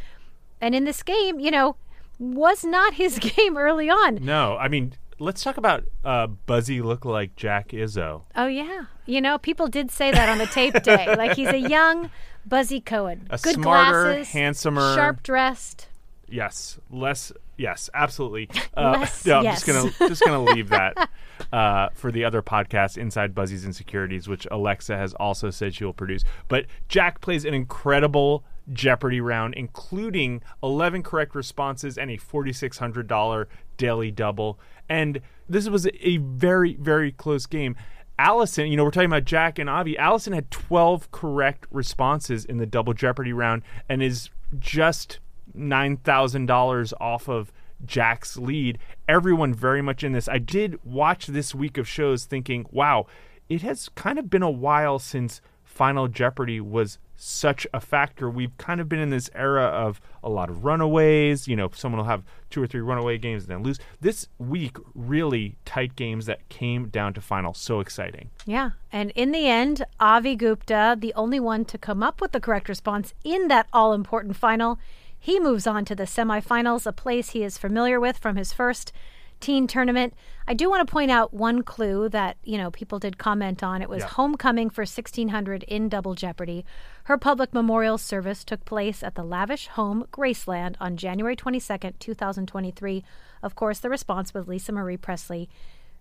And 0.61 0.75
in 0.75 0.85
this 0.85 1.03
game, 1.03 1.41
you 1.41 1.51
know, 1.51 1.77
was 2.19 2.65
not 2.65 2.95
his 2.95 3.19
game 3.37 3.57
early 3.57 3.89
on. 3.89 4.17
No, 4.23 4.57
I 4.59 4.69
mean, 4.69 4.93
let's 5.19 5.43
talk 5.43 5.57
about 5.57 5.85
uh, 6.05 6.27
Buzzy 6.27 6.83
look 6.83 7.05
like 7.05 7.35
Jack 7.37 7.69
Izzo. 7.69 8.23
Oh 8.35 8.47
yeah, 8.47 8.85
you 9.07 9.21
know 9.21 9.39
people 9.39 9.69
did 9.69 9.91
say 9.91 10.11
that 10.11 10.29
on 10.29 10.39
the 10.39 10.47
tape 10.47 10.75
day. 10.83 11.15
Like 11.17 11.37
he's 11.37 11.49
a 11.49 11.59
young 11.59 12.11
Buzzy 12.45 12.81
Cohen, 12.81 13.27
A 13.31 13.39
good 13.39 13.55
smarter, 13.55 14.03
glasses, 14.15 14.33
handsomer- 14.33 14.95
sharp 14.95 15.23
dressed. 15.23 15.89
Yes, 16.29 16.79
less. 16.91 17.33
Yes, 17.57 17.89
absolutely. 17.95 18.49
Uh, 18.77 18.99
Less 18.99 19.25
no, 19.25 19.39
I'm 19.39 19.45
yes. 19.45 19.65
just 19.65 19.67
gonna 19.67 20.09
just 20.11 20.23
gonna 20.27 20.43
leave 20.43 20.69
that 20.69 21.09
uh, 21.51 21.89
for 21.95 22.13
the 22.13 22.25
other 22.27 22.43
podcast, 22.43 22.99
Inside 22.99 23.35
Buzzies 23.35 23.65
Insecurities, 23.65 24.29
which 24.29 24.47
Alexa 24.51 24.95
has 24.95 25.15
also 25.15 25.49
said 25.49 25.75
she 25.75 25.83
will 25.83 25.95
produce. 25.95 26.25
But 26.49 26.67
Jack 26.87 27.23
plays 27.23 27.47
an 27.47 27.55
incredible 27.55 28.45
Jeopardy 28.71 29.23
round, 29.23 29.55
including 29.55 30.43
11 30.63 31.05
correct 31.05 31.35
responses 31.35 31.97
and 31.97 32.11
a 32.11 32.19
$4,600 32.19 33.47
daily 33.79 34.11
double. 34.11 34.61
And 34.91 35.23
this 35.49 35.67
was 35.71 35.89
a 36.01 36.19
very 36.19 36.75
very 36.75 37.13
close 37.13 37.47
game. 37.47 37.77
Allison, 38.19 38.67
you 38.67 38.77
know, 38.77 38.85
we're 38.85 38.91
talking 38.91 39.11
about 39.11 39.25
Jack 39.25 39.59
and 39.59 39.71
Avi. 39.71 39.97
Allison 39.97 40.35
had 40.35 40.51
12 40.51 41.11
correct 41.13 41.67
responses 41.71 42.45
in 42.45 42.59
the 42.59 42.67
double 42.67 42.93
Jeopardy 42.93 43.33
round 43.33 43.63
and 43.89 44.03
is 44.03 44.29
just 44.59 45.19
$9,000 45.57 46.93
off 47.01 47.29
of 47.29 47.53
Jack's 47.85 48.37
lead. 48.37 48.79
Everyone 49.09 49.53
very 49.53 49.83
much 49.83 50.03
in 50.03 50.13
this. 50.13 50.29
I 50.29 50.39
did 50.39 50.79
watch 50.85 51.27
this 51.27 51.55
week 51.55 51.79
of 51.79 51.89
shows 51.89 52.25
thinking, 52.25 52.67
wow, 52.71 53.07
it 53.49 53.63
has 53.63 53.89
kind 53.91 54.19
of 54.19 54.31
been 54.31 54.43
a 54.43 54.51
while 54.51 54.99
since 54.99 55.41
Final 55.63 56.09
Jeopardy 56.09 56.61
was 56.61 56.99
such 57.17 57.67
a 57.73 57.81
factor. 57.81 58.31
We've 58.31 58.57
kind 58.59 58.81
of 58.81 58.89
been 58.89 58.99
in 58.99 59.11
this 59.11 59.31
era 59.35 59.65
of 59.65 60.01
a 60.23 60.29
lot 60.29 60.49
of 60.49 60.65
runaways. 60.65 61.49
You 61.49 61.57
know, 61.57 61.71
someone 61.75 61.99
will 61.99 62.07
have 62.07 62.25
two 62.51 62.63
or 62.63 62.67
three 62.67 62.81
runaway 62.81 63.19
games 63.19 63.45
and 63.45 63.51
then 63.51 63.63
lose. 63.63 63.79
This 64.01 64.29
week, 64.39 64.77
really 64.95 65.57
tight 65.65 65.97
games 65.97 66.27
that 66.27 66.49
came 66.49 66.89
down 66.89 67.15
to 67.15 67.21
final. 67.21 67.55
So 67.55 67.81
exciting. 67.81 68.31
Yeah, 68.47 68.71
and 68.93 69.11
in 69.13 69.33
the 69.33 69.49
end, 69.49 69.85
Avi 70.01 70.37
Gupta, 70.37 70.97
the 70.99 71.15
only 71.15 71.41
one 71.41 71.65
to 71.67 71.79
come 71.79 72.03
up 72.03 72.21
with 72.21 72.33
the 72.33 72.41
correct 72.41 72.69
response 72.69 73.15
in 73.25 73.49
that 73.49 73.67
all 73.73 73.93
important 73.93 74.37
final, 74.37 74.79
he 75.27 75.41
moves 75.41 75.67
on 75.67 75.85
to 75.85 75.97
the 75.97 76.05
semifinals, 76.05 76.87
a 76.87 76.93
place 76.93 77.31
he 77.31 77.43
is 77.43 77.59
familiar 77.59 77.99
with 77.99 78.17
from 78.17 78.37
his 78.37 78.53
first 78.53 78.93
teen 79.41 79.67
tournament. 79.67 80.15
I 80.47 80.55
do 80.55 80.71
want 80.71 80.87
to 80.87 80.93
point 80.93 81.11
out 81.11 81.35
one 81.35 81.65
clue 81.65 82.09
that, 82.11 82.37
you 82.45 82.57
know, 82.57 82.71
people 82.71 83.01
did 83.01 83.19
comment 83.19 83.61
on. 83.61 83.83
It 83.83 83.89
was 83.89 84.03
Yeah. 84.03 84.11
homecoming 84.11 84.71
for 84.71 84.87
1600 84.87 85.65
in 85.65 85.89
Double 85.89 86.15
Jeopardy. 86.15 86.65
Her 87.05 87.19
public 87.19 87.53
memorial 87.53 87.99
service 87.99 88.45
took 88.45 88.65
place 88.65 89.03
at 89.03 89.17
the 89.17 89.25
lavish 89.25 89.67
home 89.67 90.07
Graceland 90.13 90.77
on 90.81 90.97
January 90.97 91.35
22nd, 91.35 91.99
2023. 91.99 93.03
Of 93.43 93.57
course, 93.57 93.81
the 93.81 93.91
response 93.91 94.33
was 94.33 94.47
Lisa 94.47 94.71
Marie 94.71 94.97
Presley. 94.97 95.51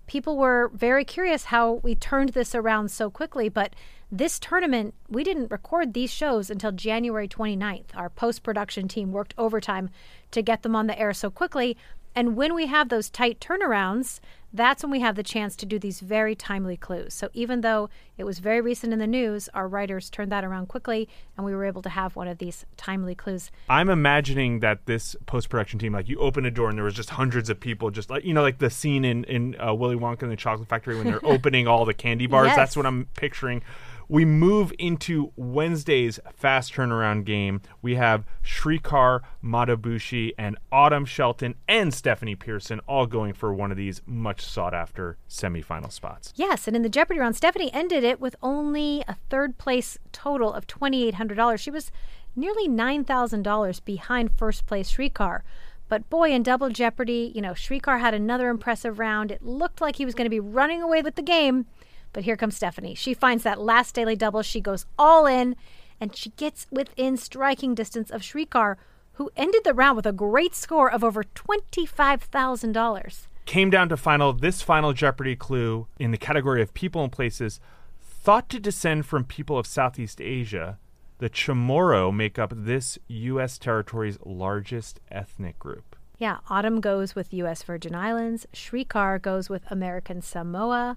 People 0.08 0.38
were 0.38 0.70
very 0.74 1.04
curious 1.04 1.46
how 1.46 1.74
we 1.84 1.96
turned 1.96 2.30
this 2.30 2.54
around 2.54 2.92
so 2.92 3.10
quickly, 3.10 3.50
but 3.50 3.76
this 4.12 4.40
tournament, 4.40 4.94
we 5.10 5.24
didn't 5.24 5.52
record 5.52 5.94
these 5.94 6.12
shows 6.12 6.50
until 6.50 6.72
January 6.72 7.28
29th. 7.28 7.96
Our 7.96 8.10
post 8.10 8.44
production 8.44 8.88
team 8.88 9.12
worked 9.12 9.34
overtime 9.38 9.90
to 10.32 10.42
get 10.42 10.62
them 10.62 10.76
on 10.76 10.88
the 10.88 10.98
air 11.00 11.14
so 11.14 11.30
quickly. 11.32 11.76
And 12.16 12.36
when 12.36 12.56
we 12.56 12.68
have 12.68 12.90
those 12.90 13.10
tight 13.10 13.40
turnarounds, 13.40 14.20
that's 14.56 14.84
when 14.84 14.92
we 14.92 15.02
have 15.02 15.16
the 15.16 15.24
chance 15.24 15.56
to 15.58 15.66
do 15.66 15.78
these 15.78 16.00
very 16.00 16.34
timely 16.34 16.78
clues. 16.78 17.14
So 17.14 17.30
even 17.34 17.60
though 17.60 17.90
it 18.18 18.24
was 18.24 18.40
very 18.40 18.62
recent 18.62 18.94
in 18.94 19.00
the 19.00 19.08
news, 19.08 19.50
our 19.54 19.68
writers 19.68 20.10
turned 20.10 20.32
that 20.32 20.46
around 20.46 20.68
quickly 20.68 21.10
and 21.36 21.46
we 21.46 21.54
were 21.54 21.66
able 21.66 21.82
to 21.82 21.90
have 21.90 22.16
one 22.16 22.30
of 22.30 22.38
these 22.38 22.66
timely 22.78 23.16
clues. 23.16 23.52
I'm 23.68 23.90
imagining 23.90 24.62
that 24.62 24.86
this 24.86 25.16
post 25.26 25.50
production 25.50 25.78
team, 25.78 25.92
like 25.92 26.08
you 26.08 26.18
open 26.20 26.46
a 26.46 26.52
door 26.52 26.70
and 26.70 26.78
there 26.78 26.86
was 26.86 26.94
just 26.94 27.12
hundreds 27.12 27.50
of 27.50 27.60
people, 27.60 27.92
just 27.92 28.10
like 28.10 28.24
you 28.24 28.34
know, 28.34 28.42
like 28.42 28.60
the 28.60 28.70
scene 28.70 29.04
in 29.04 29.26
in 29.26 29.60
uh, 29.60 29.74
Willy 29.74 29.98
Wonka 29.98 30.24
and 30.24 30.32
the 30.32 30.38
Chocolate 30.38 30.70
Factory 30.70 30.96
when 30.96 31.06
they're 31.06 31.26
opening 31.26 31.68
all 31.68 31.84
the 31.84 31.94
candy 31.94 32.28
bars. 32.28 32.48
Yes. 32.48 32.56
That's 32.56 32.78
what 32.78 32.86
I'm 32.86 33.08
picturing. 33.16 33.62
We 34.08 34.26
move 34.26 34.72
into 34.78 35.32
Wednesday's 35.36 36.20
fast 36.34 36.74
turnaround 36.74 37.26
game. 37.26 37.62
We 37.82 37.96
have 37.96 38.26
Shrikar 38.44 39.22
Matabushi 39.44 40.34
and 40.38 40.58
Autumn 40.72 41.06
Shelton 41.06 41.56
and 41.68 41.94
Stephanie 41.94 42.36
Pierson 42.36 42.80
all 42.88 43.08
going 43.08 43.34
for 43.34 43.54
one 43.54 43.72
of 43.72 43.78
these 43.78 44.02
much 44.06 44.42
sought 44.42 44.74
after 44.74 45.18
semifinal 45.30 45.92
spots. 45.92 46.34
Yes, 46.36 46.68
and 46.68 46.76
in 46.76 46.82
the 46.82 46.90
Jeopardy 46.90 47.20
round, 47.20 47.36
Stephanie 47.36 47.74
ended 47.74 48.04
it 48.04 48.20
with 48.20 48.36
only 48.44 49.04
a 49.08 49.16
third 49.30 49.58
place 49.58 49.98
total 50.12 50.54
of 50.54 50.68
$2,800. 50.68 51.60
She 51.60 51.72
was 51.72 51.92
nearly 52.36 52.68
$9,000 52.68 53.86
behind 53.86 54.38
first 54.38 54.66
place 54.66 54.92
Shrikar. 54.92 55.42
But 55.88 56.10
boy, 56.10 56.32
in 56.32 56.44
Double 56.44 56.70
Jeopardy, 56.70 57.32
you 57.36 57.42
know, 57.42 57.52
Shrikar 57.52 58.00
had 58.00 58.14
another 58.14 58.50
impressive 58.50 58.98
round. 58.98 59.32
It 59.32 59.44
looked 59.44 59.82
like 59.82 59.98
he 59.98 60.06
was 60.06 60.16
going 60.16 60.26
to 60.26 60.30
be 60.30 60.40
running 60.40 60.82
away 60.82 61.02
with 61.02 61.16
the 61.16 61.22
game. 61.22 61.68
But 62.16 62.24
here 62.24 62.38
comes 62.38 62.56
Stephanie. 62.56 62.96
She 62.96 63.14
finds 63.14 63.44
that 63.44 63.60
last 63.60 63.94
daily 63.94 64.16
double. 64.16 64.42
She 64.42 64.62
goes 64.62 64.86
all 64.98 65.26
in, 65.26 65.58
and 66.00 66.16
she 66.16 66.30
gets 66.30 66.66
within 66.72 67.18
striking 67.18 67.76
distance 67.76 68.10
of 68.10 68.22
Shrikar, 68.22 68.78
who 69.16 69.32
ended 69.36 69.66
the 69.66 69.74
round 69.74 69.98
with 69.98 70.06
a 70.06 70.14
great 70.14 70.56
score 70.56 70.90
of 70.90 71.04
over 71.04 71.26
$25,000. 71.26 73.28
came 73.46 73.70
down 73.70 73.90
to 73.90 73.98
final 73.98 74.32
this 74.32 74.62
final 74.62 74.94
Jeopardy 74.94 75.36
clue 75.36 75.88
in 76.00 76.12
the 76.12 76.18
category 76.18 76.62
of 76.62 76.74
people 76.74 77.04
and 77.04 77.12
places 77.12 77.60
thought 78.02 78.48
to 78.48 78.62
descend 78.62 79.06
from 79.06 79.26
people 79.26 79.58
of 79.58 79.68
Southeast 79.68 80.22
Asia. 80.22 80.80
The 81.18 81.30
Chamorro 81.30 82.16
make 82.16 82.40
up 82.40 82.54
this 82.56 82.98
U.S. 83.10 83.58
territory's 83.58 84.18
largest 84.24 85.02
ethnic 85.12 85.60
group. 85.60 85.98
Yeah, 86.18 86.38
Autumn 86.50 86.80
goes 86.80 87.14
with 87.14 87.34
U.S. 87.34 87.62
Virgin 87.64 87.94
Islands. 87.94 88.48
Shrikar 88.54 89.22
goes 89.22 89.50
with 89.50 89.70
American 89.70 90.22
Samoa. 90.22 90.96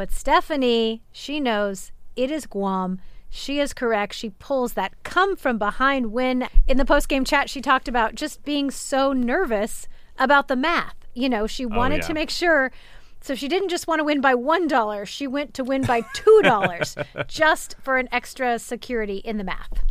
But 0.00 0.12
Stephanie, 0.12 1.02
she 1.12 1.40
knows 1.40 1.92
it 2.16 2.30
is 2.30 2.46
Guam. 2.46 3.00
She 3.28 3.60
is 3.60 3.74
correct. 3.74 4.14
She 4.14 4.30
pulls 4.30 4.72
that 4.72 4.94
come 5.02 5.36
from 5.36 5.58
behind 5.58 6.10
win. 6.10 6.48
In 6.66 6.78
the 6.78 6.86
post 6.86 7.06
game 7.06 7.22
chat, 7.22 7.50
she 7.50 7.60
talked 7.60 7.86
about 7.86 8.14
just 8.14 8.42
being 8.42 8.70
so 8.70 9.12
nervous 9.12 9.88
about 10.18 10.48
the 10.48 10.56
math. 10.56 10.94
You 11.12 11.28
know, 11.28 11.46
she 11.46 11.66
oh, 11.66 11.68
wanted 11.68 11.96
yeah. 11.96 12.06
to 12.06 12.14
make 12.14 12.30
sure. 12.30 12.72
So 13.20 13.34
she 13.34 13.46
didn't 13.46 13.68
just 13.68 13.86
want 13.86 13.98
to 13.98 14.04
win 14.04 14.22
by 14.22 14.32
$1, 14.32 15.06
she 15.06 15.26
went 15.26 15.52
to 15.52 15.64
win 15.64 15.82
by 15.82 16.00
$2 16.00 17.04
just 17.28 17.76
for 17.82 17.98
an 17.98 18.08
extra 18.10 18.58
security 18.58 19.18
in 19.18 19.36
the 19.36 19.44
math. 19.44 19.84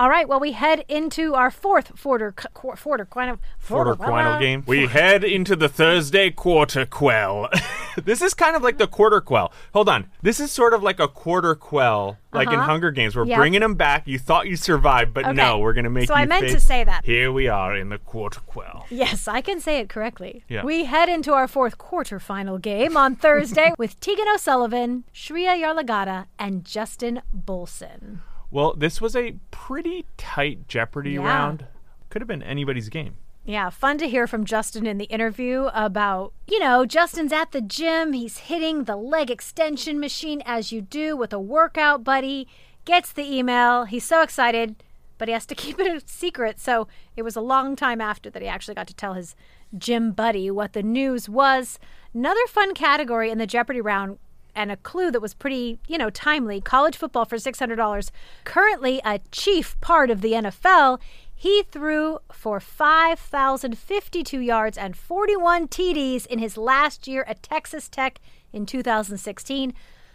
All 0.00 0.08
right, 0.08 0.26
well, 0.26 0.40
we 0.40 0.52
head 0.52 0.82
into 0.88 1.34
our 1.34 1.50
fourth 1.50 1.92
Forder, 1.94 2.32
qu- 2.32 2.74
Forder, 2.74 3.04
Quino, 3.04 3.38
Quarter 3.68 3.96
quinal 3.96 4.40
game. 4.40 4.64
We 4.66 4.86
head 4.86 5.22
into 5.22 5.54
the 5.54 5.68
Thursday 5.68 6.30
quarter 6.30 6.86
quell. 6.86 7.50
this 8.02 8.22
is 8.22 8.32
kind 8.32 8.56
of 8.56 8.62
like 8.62 8.78
the 8.78 8.86
quarter 8.86 9.20
quell. 9.20 9.52
Hold 9.74 9.90
on. 9.90 10.06
This 10.22 10.40
is 10.40 10.50
sort 10.50 10.72
of 10.72 10.82
like 10.82 11.00
a 11.00 11.06
quarter 11.06 11.54
quell, 11.54 12.16
like 12.32 12.48
in 12.48 12.54
Uh-huh. 12.54 12.64
Hunger 12.64 12.90
Games. 12.90 13.14
We're 13.14 13.26
Yep. 13.26 13.36
bringing 13.36 13.60
them 13.60 13.74
back. 13.74 14.06
You 14.06 14.18
thought 14.18 14.46
you 14.46 14.56
survived, 14.56 15.12
but 15.12 15.34
no, 15.34 15.52
Okay. 15.56 15.60
we're 15.62 15.74
going 15.74 15.84
to 15.84 15.90
make 15.90 16.08
So 16.08 16.14
you 16.16 16.22
I 16.22 16.24
meant 16.24 16.46
to 16.46 16.52
face- 16.54 16.64
say 16.64 16.82
that. 16.82 17.04
Here 17.04 17.30
we 17.30 17.46
are 17.48 17.76
in 17.76 17.90
the 17.90 17.98
quarter 17.98 18.40
quell. 18.46 18.86
Yes, 18.88 19.28
I 19.28 19.42
can 19.42 19.60
say 19.60 19.80
it 19.80 19.90
correctly. 19.90 20.44
Yeah. 20.48 20.64
We 20.64 20.86
head 20.86 21.10
into 21.10 21.34
our 21.34 21.46
fourth 21.46 21.76
quarterfinal 21.76 22.62
game 22.62 22.96
on 22.96 23.16
Thursday 23.26 23.74
with 23.76 24.00
Tegan 24.00 24.28
O'Sullivan, 24.34 25.04
Shreya 25.14 25.60
Yarlagadda, 25.62 26.24
and 26.38 26.64
Justin 26.64 27.20
Bolsen. 27.36 28.20
Well, 28.50 28.74
this 28.74 29.00
was 29.00 29.14
a 29.14 29.36
pretty 29.50 30.06
tight 30.16 30.66
Jeopardy 30.68 31.12
Yeah. 31.12 31.20
round. 31.26 31.66
Could 32.08 32.20
have 32.22 32.28
been 32.28 32.42
anybody's 32.42 32.88
game. 32.88 33.16
Yeah, 33.44 33.70
fun 33.70 33.96
to 33.98 34.08
hear 34.08 34.26
from 34.26 34.44
Justin 34.44 34.86
in 34.86 34.98
the 34.98 35.04
interview 35.06 35.70
about, 35.72 36.32
you 36.46 36.58
know, 36.60 36.84
Justin's 36.84 37.32
at 37.32 37.52
the 37.52 37.60
gym. 37.60 38.12
He's 38.12 38.38
hitting 38.38 38.84
the 38.84 38.96
leg 38.96 39.30
extension 39.30 39.98
machine 39.98 40.42
as 40.44 40.72
you 40.72 40.82
do 40.82 41.16
with 41.16 41.32
a 41.32 41.40
workout 41.40 42.04
buddy. 42.04 42.48
Gets 42.84 43.12
the 43.12 43.22
email. 43.24 43.84
He's 43.84 44.04
so 44.04 44.22
excited, 44.22 44.82
but 45.16 45.28
he 45.28 45.32
has 45.32 45.46
to 45.46 45.54
keep 45.62 45.78
it 45.78 45.86
a 45.86 46.06
secret. 46.06 46.58
So 46.60 46.86
it 47.16 47.22
was 47.22 47.36
a 47.36 47.40
long 47.40 47.76
time 47.76 48.00
after 48.00 48.28
that 48.30 48.42
he 48.42 48.48
actually 48.48 48.74
got 48.74 48.88
to 48.88 48.94
tell 48.94 49.14
his 49.14 49.34
gym 49.78 50.12
buddy 50.12 50.50
what 50.50 50.72
the 50.72 50.82
news 50.82 51.28
was. 51.28 51.78
Another 52.12 52.46
fun 52.48 52.74
category 52.74 53.30
in 53.30 53.38
the 53.38 53.46
Jeopardy 53.46 53.80
round 53.80 54.18
and 54.60 54.70
a 54.70 54.76
clue 54.76 55.10
that 55.10 55.22
was 55.22 55.32
pretty, 55.32 55.78
you 55.88 55.96
know, 55.96 56.10
timely. 56.10 56.60
College 56.60 56.94
football 56.94 57.24
for 57.24 57.36
$600. 57.36 58.10
Currently 58.44 59.00
a 59.06 59.20
chief 59.32 59.80
part 59.80 60.10
of 60.10 60.20
the 60.20 60.32
NFL. 60.32 61.00
He 61.34 61.62
threw 61.62 62.18
for 62.30 62.60
5,052 62.60 64.38
yards 64.38 64.76
and 64.76 64.94
41 64.94 65.68
TDs 65.68 66.26
in 66.26 66.40
his 66.40 66.58
last 66.58 67.08
year 67.08 67.24
at 67.26 67.42
Texas 67.42 67.88
Tech 67.88 68.20
in 68.52 68.66
2016. 68.66 69.72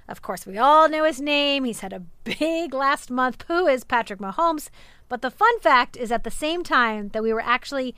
Of 0.08 0.22
course, 0.22 0.46
we 0.46 0.60
all 0.60 0.88
know 0.88 1.06
his 1.06 1.20
name. 1.20 1.64
He's 1.64 1.80
had 1.80 1.94
a 1.94 2.04
big 2.24 2.72
last 2.72 3.10
month. 3.10 3.46
Who 3.48 3.66
is 3.66 3.84
Patrick 3.84 4.20
Mahomes? 4.20 4.70
But 5.10 5.24
the 5.24 5.32
fun 5.32 5.60
fact 5.62 5.98
is 5.98 6.12
at 6.12 6.24
the 6.24 6.30
same 6.30 6.62
time 6.62 7.10
that 7.10 7.24
we 7.24 7.34
were 7.34 7.42
actually 7.42 7.96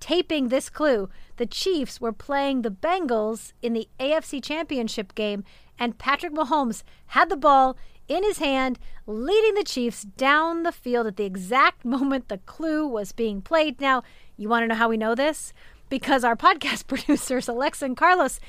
taping 0.00 0.48
this 0.48 0.68
clue, 0.68 1.08
the 1.36 1.46
Chiefs 1.46 2.00
were 2.00 2.12
playing 2.12 2.62
the 2.62 2.70
Bengals 2.70 3.52
in 3.62 3.72
the 3.72 3.88
AFC 3.98 4.42
Championship 4.42 5.14
game, 5.14 5.44
and 5.78 5.98
Patrick 5.98 6.32
Mahomes 6.32 6.82
had 7.08 7.28
the 7.28 7.36
ball 7.36 7.76
in 8.08 8.24
his 8.24 8.38
hand, 8.38 8.78
leading 9.06 9.54
the 9.54 9.62
Chiefs 9.64 10.02
down 10.02 10.62
the 10.64 10.72
field 10.72 11.06
at 11.06 11.16
the 11.16 11.24
exact 11.24 11.84
moment 11.96 12.28
the 12.28 12.38
clue 12.38 12.86
was 12.86 13.12
being 13.12 13.40
played. 13.40 13.80
Now, 13.80 14.02
you 14.36 14.48
want 14.48 14.64
to 14.64 14.68
know 14.68 14.74
how 14.74 14.88
we 14.88 14.96
know 14.96 15.14
this? 15.14 15.52
Because 15.88 16.24
our 16.24 16.36
podcast 16.46 16.86
producers, 16.86 17.46
Alexa 17.48 17.84
and 17.84 17.96
Carlos, 17.96 18.40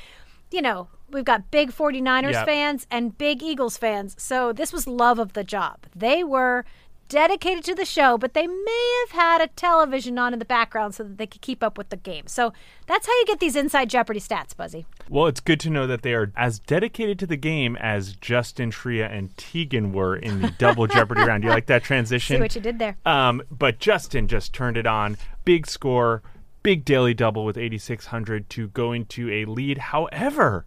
you 0.51 0.61
know, 0.61 0.87
we've 1.11 1.25
got 1.25 1.51
big 1.51 1.71
49ers 1.71 2.31
Yep. 2.31 2.45
fans 2.45 2.87
and 2.89 3.17
big 3.17 3.43
Eagles 3.43 3.77
fans. 3.77 4.15
So 4.17 4.51
this 4.51 4.73
was 4.73 4.87
love 4.87 5.19
of 5.19 5.33
the 5.33 5.43
job. 5.43 5.85
They 5.95 6.23
were 6.23 6.65
dedicated 7.11 7.63
to 7.65 7.75
the 7.75 7.83
show, 7.83 8.17
but 8.17 8.33
they 8.33 8.47
may 8.47 9.03
have 9.05 9.11
had 9.11 9.41
a 9.41 9.47
television 9.47 10.17
on 10.17 10.31
in 10.31 10.39
the 10.39 10.45
background 10.45 10.95
so 10.95 11.03
that 11.03 11.17
they 11.17 11.27
could 11.27 11.41
keep 11.41 11.61
up 11.61 11.77
with 11.77 11.89
the 11.89 11.97
game. 11.97 12.25
So 12.25 12.53
that's 12.87 13.05
how 13.05 13.11
you 13.19 13.25
get 13.25 13.41
these 13.41 13.57
inside 13.57 13.89
Jeopardy 13.89 14.21
stats, 14.21 14.55
Buzzy. 14.55 14.85
Well, 15.09 15.27
it's 15.27 15.41
good 15.41 15.59
to 15.61 15.69
know 15.69 15.85
that 15.87 16.03
they 16.03 16.13
are 16.13 16.31
as 16.37 16.59
dedicated 16.59 17.19
to 17.19 17.27
the 17.27 17.35
game 17.35 17.75
as 17.75 18.13
Justin, 18.15 18.71
Shreya 18.71 19.11
and 19.11 19.35
Tegan 19.35 19.91
were 19.91 20.15
in 20.15 20.41
the 20.41 20.51
double 20.57 20.87
Jeopardy 20.87 21.21
round. 21.21 21.43
You 21.43 21.49
like 21.49 21.65
that 21.65 21.83
transition? 21.91 22.37
See 22.37 22.41
what 22.41 22.55
you 22.55 22.61
did 22.61 22.79
there. 22.79 22.95
Um, 23.05 23.43
but 23.51 23.79
Justin 23.79 24.29
just 24.29 24.53
turned 24.53 24.77
it 24.77 24.87
on. 24.87 25.17
Big 25.43 25.67
score, 25.67 26.23
big 26.63 26.85
daily 26.85 27.13
double 27.13 27.43
with 27.43 27.57
8,600 27.57 28.49
to 28.51 28.69
go 28.69 28.93
into 28.93 29.29
a 29.29 29.43
lead. 29.43 29.79
However, 29.79 30.65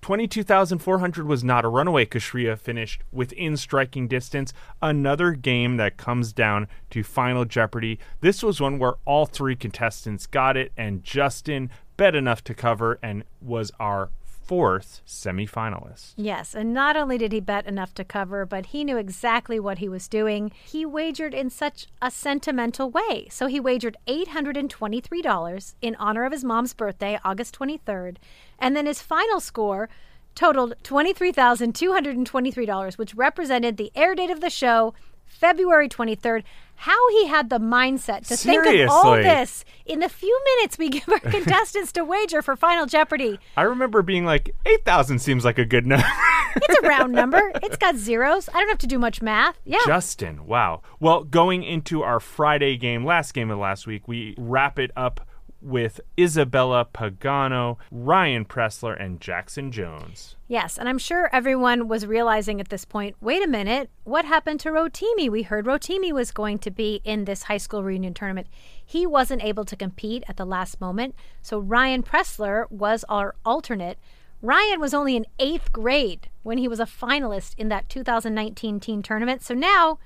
22,400 0.00 1.26
was 1.26 1.44
not 1.44 1.64
a 1.64 1.68
runaway. 1.68 2.06
Kashria 2.06 2.58
finished 2.58 3.02
within 3.12 3.56
striking 3.56 4.08
distance. 4.08 4.52
Another 4.80 5.32
game 5.32 5.76
that 5.76 5.96
comes 5.96 6.32
down 6.32 6.68
to 6.90 7.02
Final 7.02 7.44
Jeopardy. 7.44 7.98
This 8.20 8.42
was 8.42 8.60
one 8.60 8.78
where 8.78 8.94
all 9.04 9.26
three 9.26 9.56
contestants 9.56 10.26
got 10.26 10.56
it, 10.56 10.72
and 10.76 11.04
Justin 11.04 11.70
bet 11.96 12.14
enough 12.14 12.42
to 12.44 12.54
cover 12.54 12.98
and 13.02 13.24
was 13.40 13.70
our 13.78 14.10
fourth 14.44 15.00
semifinalist. 15.06 16.12
Yes, 16.16 16.54
and 16.54 16.74
not 16.74 16.96
only 16.96 17.18
did 17.18 17.32
he 17.32 17.40
bet 17.40 17.66
enough 17.66 17.94
to 17.94 18.04
cover, 18.04 18.44
but 18.44 18.66
he 18.66 18.84
knew 18.84 18.96
exactly 18.96 19.58
what 19.58 19.78
he 19.78 19.88
was 19.88 20.08
doing. 20.08 20.52
He 20.64 20.84
wagered 20.84 21.34
in 21.34 21.50
such 21.50 21.86
a 22.02 22.10
sentimental 22.10 22.90
way. 22.90 23.28
So 23.30 23.46
he 23.46 23.58
wagered 23.58 23.96
$823 24.06 25.74
in 25.80 25.94
honor 25.96 26.24
of 26.24 26.32
his 26.32 26.44
mom's 26.44 26.74
birthday, 26.74 27.18
August 27.24 27.58
23rd, 27.58 28.16
and 28.58 28.76
then 28.76 28.86
his 28.86 29.00
final 29.00 29.40
score 29.40 29.88
totaled 30.34 30.74
$23,223, 30.82 32.98
which 32.98 33.14
represented 33.14 33.76
the 33.76 33.92
air 33.94 34.14
date 34.14 34.30
of 34.30 34.40
the 34.40 34.50
show, 34.50 34.94
February 35.34 35.88
23rd. 35.88 36.42
How 36.76 37.08
he 37.10 37.26
had 37.28 37.50
the 37.50 37.58
mindset 37.58 38.26
to 38.28 38.36
think 38.36 38.66
of 38.66 38.90
all 38.90 39.12
this 39.14 39.64
in 39.86 40.00
the 40.00 40.08
few 40.08 40.40
minutes 40.56 40.76
we 40.76 40.88
give 40.90 41.08
our 41.08 41.18
contestants 41.30 41.92
to 41.92 42.04
wager 42.04 42.42
for 42.42 42.56
Final 42.56 42.86
Jeopardy. 42.86 43.38
I 43.56 43.62
remember 43.62 44.02
being 44.02 44.24
like, 44.24 44.54
8,000 44.66 45.20
seems 45.20 45.44
like 45.44 45.58
a 45.58 45.64
good 45.64 45.86
number. 45.86 46.06
It's 46.56 46.78
a 46.78 46.86
round 46.86 47.12
number. 47.12 47.50
It's 47.64 47.76
got 47.76 47.96
zeros. 47.96 48.48
I 48.48 48.60
don't 48.60 48.68
have 48.68 48.78
to 48.78 48.86
do 48.86 48.96
much 48.96 49.20
math. 49.20 49.58
Yeah. 49.64 49.80
Justin, 49.86 50.46
wow. 50.46 50.82
Well, 51.00 51.24
going 51.24 51.64
into 51.64 52.02
our 52.04 52.20
Friday 52.20 52.76
game, 52.76 53.04
last 53.04 53.34
game 53.34 53.50
of 53.50 53.58
last 53.58 53.88
week, 53.88 54.06
we 54.06 54.36
wrap 54.38 54.78
it 54.78 54.92
up 54.96 55.26
with 55.64 56.00
Isabella 56.18 56.86
Pagano, 56.92 57.78
Ryan 57.90 58.44
Pressler, 58.44 59.00
and 59.00 59.20
Jackson 59.20 59.72
Jones. 59.72 60.36
Yes, 60.46 60.78
and 60.78 60.88
I'm 60.88 60.98
sure 60.98 61.30
everyone 61.32 61.88
was 61.88 62.06
realizing 62.06 62.60
at 62.60 62.68
this 62.68 62.84
point 62.84 63.16
wait 63.20 63.42
a 63.42 63.48
minute, 63.48 63.90
what 64.04 64.24
happened 64.24 64.60
to 64.60 64.70
Rotimi? 64.70 65.30
We 65.30 65.42
heard 65.42 65.64
Rotimi 65.64 66.12
was 66.12 66.30
going 66.30 66.58
to 66.60 66.70
be 66.70 67.00
in 67.04 67.24
this 67.24 67.44
high 67.44 67.56
school 67.56 67.82
reunion 67.82 68.14
tournament. 68.14 68.46
He 68.84 69.06
wasn't 69.06 69.42
able 69.42 69.64
to 69.64 69.76
compete 69.76 70.24
at 70.28 70.36
the 70.36 70.44
last 70.44 70.80
moment, 70.80 71.14
so 71.40 71.58
Ryan 71.58 72.02
Pressler 72.02 72.70
was 72.70 73.04
our 73.08 73.34
alternate. 73.44 73.98
Ryan 74.42 74.78
was 74.78 74.92
only 74.92 75.16
in 75.16 75.26
eighth 75.38 75.72
grade 75.72 76.28
when 76.42 76.58
he 76.58 76.68
was 76.68 76.78
a 76.78 76.84
finalist 76.84 77.54
in 77.56 77.70
that 77.70 77.88
2019 77.88 78.78
teen 78.78 79.02
tournament, 79.02 79.42
so 79.42 79.54
now 79.54 79.98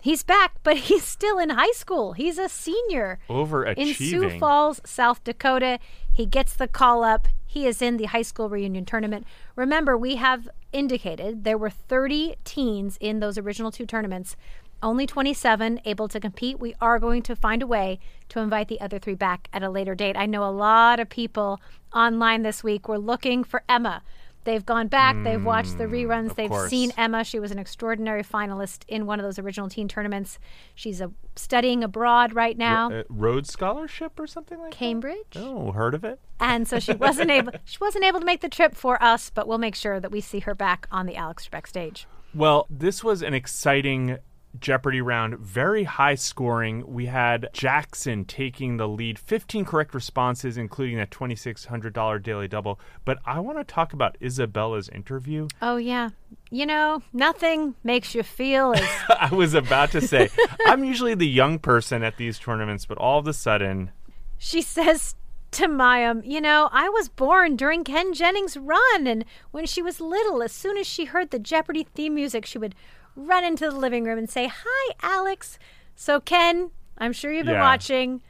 he's 0.00 0.22
back, 0.22 0.54
but 0.62 0.76
he's 0.88 1.04
still 1.04 1.38
in 1.38 1.50
high 1.50 1.72
school. 1.72 2.12
He's 2.12 2.38
a 2.38 2.48
senior 2.48 3.18
Overachieving. 3.28 3.76
in 3.76 3.94
Sioux 3.94 4.38
Falls, 4.38 4.80
South 4.84 5.22
Dakota. 5.24 5.78
He 6.12 6.26
gets 6.26 6.54
the 6.54 6.68
call 6.68 7.04
up. 7.04 7.28
He 7.46 7.66
is 7.66 7.80
in 7.80 7.96
the 7.96 8.06
high 8.06 8.22
school 8.22 8.48
reunion 8.48 8.84
tournament. 8.84 9.26
Remember, 9.56 9.96
we 9.96 10.16
have 10.16 10.48
indicated 10.72 11.44
there 11.44 11.58
were 11.58 11.70
30 11.70 12.36
teens 12.44 12.98
in 13.00 13.20
those 13.20 13.38
original 13.38 13.70
two 13.70 13.86
tournaments, 13.86 14.36
only 14.82 15.06
27 15.06 15.80
able 15.84 16.08
to 16.08 16.20
compete. 16.20 16.60
We 16.60 16.74
are 16.80 16.98
going 16.98 17.22
to 17.22 17.34
find 17.34 17.62
a 17.62 17.66
way 17.66 17.98
to 18.28 18.40
invite 18.40 18.68
the 18.68 18.80
other 18.80 18.98
three 18.98 19.14
back 19.14 19.48
at 19.52 19.62
a 19.62 19.70
later 19.70 19.94
date. 19.94 20.16
I 20.16 20.26
know 20.26 20.44
a 20.44 20.52
lot 20.52 21.00
of 21.00 21.08
people 21.08 21.60
online 21.94 22.42
this 22.42 22.62
week 22.62 22.86
were 22.86 22.98
looking 22.98 23.44
for 23.44 23.62
Emma. 23.68 24.02
They've 24.44 24.64
gone 24.64 24.88
back, 24.88 25.16
they've 25.24 25.44
watched 25.44 25.76
the 25.78 25.84
reruns, 25.84 26.30
Mm, 26.30 26.34
they've 26.36 26.48
course. 26.50 26.70
seen 26.70 26.92
Emma. 26.96 27.22
She 27.24 27.38
was 27.38 27.50
an 27.50 27.58
extraordinary 27.58 28.22
finalist 28.22 28.84
in 28.88 29.04
one 29.04 29.20
of 29.20 29.24
those 29.24 29.38
original 29.38 29.68
teen 29.68 29.88
tournaments. 29.88 30.38
She's 30.74 31.00
a, 31.00 31.10
studying 31.36 31.84
abroad 31.84 32.32
right 32.34 32.56
now. 32.56 32.90
Uh, 32.90 33.02
Rhodes 33.08 33.52
Scholarship 33.52 34.18
or 34.18 34.26
something 34.26 34.58
like 34.58 34.70
Cambridge. 34.72 35.16
that? 35.32 35.40
Cambridge. 35.40 35.68
Oh, 35.68 35.72
heard 35.72 35.94
of 35.94 36.04
it? 36.04 36.18
and 36.40 36.68
so 36.68 36.78
she 36.78 36.92
wasn't 36.94 37.30
able 37.30 37.52
she 37.64 37.78
wasn't 37.80 38.04
able 38.04 38.20
to 38.20 38.24
make 38.26 38.40
the 38.42 38.48
trip 38.48 38.76
for 38.76 39.02
us 39.02 39.28
but 39.28 39.48
we'll 39.48 39.58
make 39.58 39.74
sure 39.74 39.98
that 39.98 40.12
we 40.12 40.20
see 40.20 40.38
her 40.38 40.54
back 40.54 40.86
on 40.92 41.04
the 41.04 41.16
alex 41.16 41.48
trebek 41.48 41.66
stage 41.66 42.06
Well, 42.32 42.64
this 42.70 43.02
was 43.02 43.22
an 43.22 43.34
exciting 43.34 44.18
Jeopardy 44.58 45.00
round, 45.00 45.38
very 45.38 45.84
high 45.84 46.14
scoring. 46.14 46.84
We 46.86 47.06
had 47.06 47.48
Jackson 47.52 48.24
taking 48.24 48.76
the 48.76 48.88
lead, 48.88 49.18
15 49.18 49.64
correct 49.64 49.94
responses, 49.94 50.56
including 50.56 50.96
that 50.96 51.10
$2,600 51.10 52.22
daily 52.22 52.48
double. 52.48 52.80
But 53.04 53.18
I 53.24 53.40
want 53.40 53.58
to 53.58 53.64
talk 53.64 53.92
about 53.92 54.16
Isabella's 54.20 54.88
interview. 54.88 55.48
oh 55.62 55.76
yeah 55.76 56.10
you 56.50 56.66
know 56.66 57.02
nothing 57.12 57.74
makes 57.84 58.14
you 58.14 58.22
feel 58.22 58.72
as 58.72 58.88
I 59.08 59.34
was 59.34 59.54
about 59.54 59.90
to 59.92 60.00
say, 60.00 60.28
I'm 60.66 60.84
usually 60.84 61.14
the 61.14 61.28
young 61.28 61.58
person 61.58 62.02
at 62.02 62.16
these 62.16 62.38
tournaments, 62.38 62.86
but 62.86 62.98
all 62.98 63.18
of 63.18 63.26
a 63.26 63.32
sudden, 63.32 63.90
she 64.38 64.62
says 64.62 65.14
to 65.52 65.66
Mayim, 65.66 66.22
you 66.24 66.40
know, 66.40 66.68
I 66.72 66.88
was 66.88 67.08
born 67.08 67.56
during 67.56 67.84
Ken 67.84 68.12
Jennings' 68.12 68.56
run, 68.56 69.06
and 69.06 69.24
when 69.50 69.66
she 69.66 69.82
was 69.82 70.00
little, 70.00 70.42
as 70.42 70.52
soon 70.52 70.76
as 70.76 70.86
she 70.86 71.06
heard 71.06 71.30
the 71.30 71.38
Jeopardy 71.38 71.84
theme 71.94 72.14
music, 72.14 72.44
she 72.44 72.58
would 72.58 72.74
run 73.18 73.44
into 73.44 73.68
the 73.70 73.76
living 73.76 74.04
room 74.04 74.18
and 74.18 74.30
say, 74.30 74.48
Hi, 74.52 74.94
Alex. 75.02 75.58
So, 75.96 76.20
Ken, 76.20 76.70
I'm 76.96 77.12
sure 77.12 77.32
you've 77.32 77.46
been 77.46 77.54
Yeah. 77.56 77.62
watching. 77.62 78.22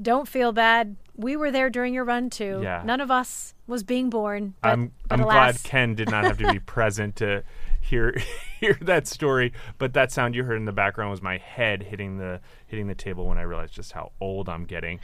Don't 0.00 0.28
feel 0.28 0.52
bad. 0.52 0.96
We 1.16 1.36
were 1.36 1.50
there 1.50 1.70
during 1.70 1.94
your 1.94 2.04
run, 2.04 2.28
too. 2.30 2.60
Yeah. 2.62 2.82
None 2.84 3.00
of 3.00 3.10
us 3.10 3.54
was 3.66 3.82
being 3.82 4.10
born. 4.10 4.54
But, 4.62 4.68
I'm 4.72 4.92
but 5.08 5.18
I'm 5.18 5.24
alas, 5.24 5.62
glad 5.62 5.64
Ken 5.64 5.94
did 5.94 6.10
not 6.10 6.24
have 6.24 6.38
to 6.38 6.52
be 6.52 6.58
present 6.66 7.16
to 7.16 7.42
hear 7.80 8.14
hear 8.60 8.76
that 8.82 9.06
story. 9.06 9.52
But 9.78 9.94
that 9.94 10.12
sound 10.12 10.34
you 10.34 10.44
heard 10.44 10.56
in 10.58 10.66
the 10.66 10.72
background 10.72 11.10
was 11.10 11.22
my 11.22 11.38
head 11.38 11.82
hitting 11.82 12.18
the 12.18 12.40
hitting 12.66 12.86
the 12.86 12.94
table 12.94 13.26
when 13.26 13.38
I 13.38 13.42
realized 13.42 13.72
just 13.74 13.92
how 13.92 14.12
old 14.20 14.48
I'm 14.48 14.64
getting. 14.66 15.00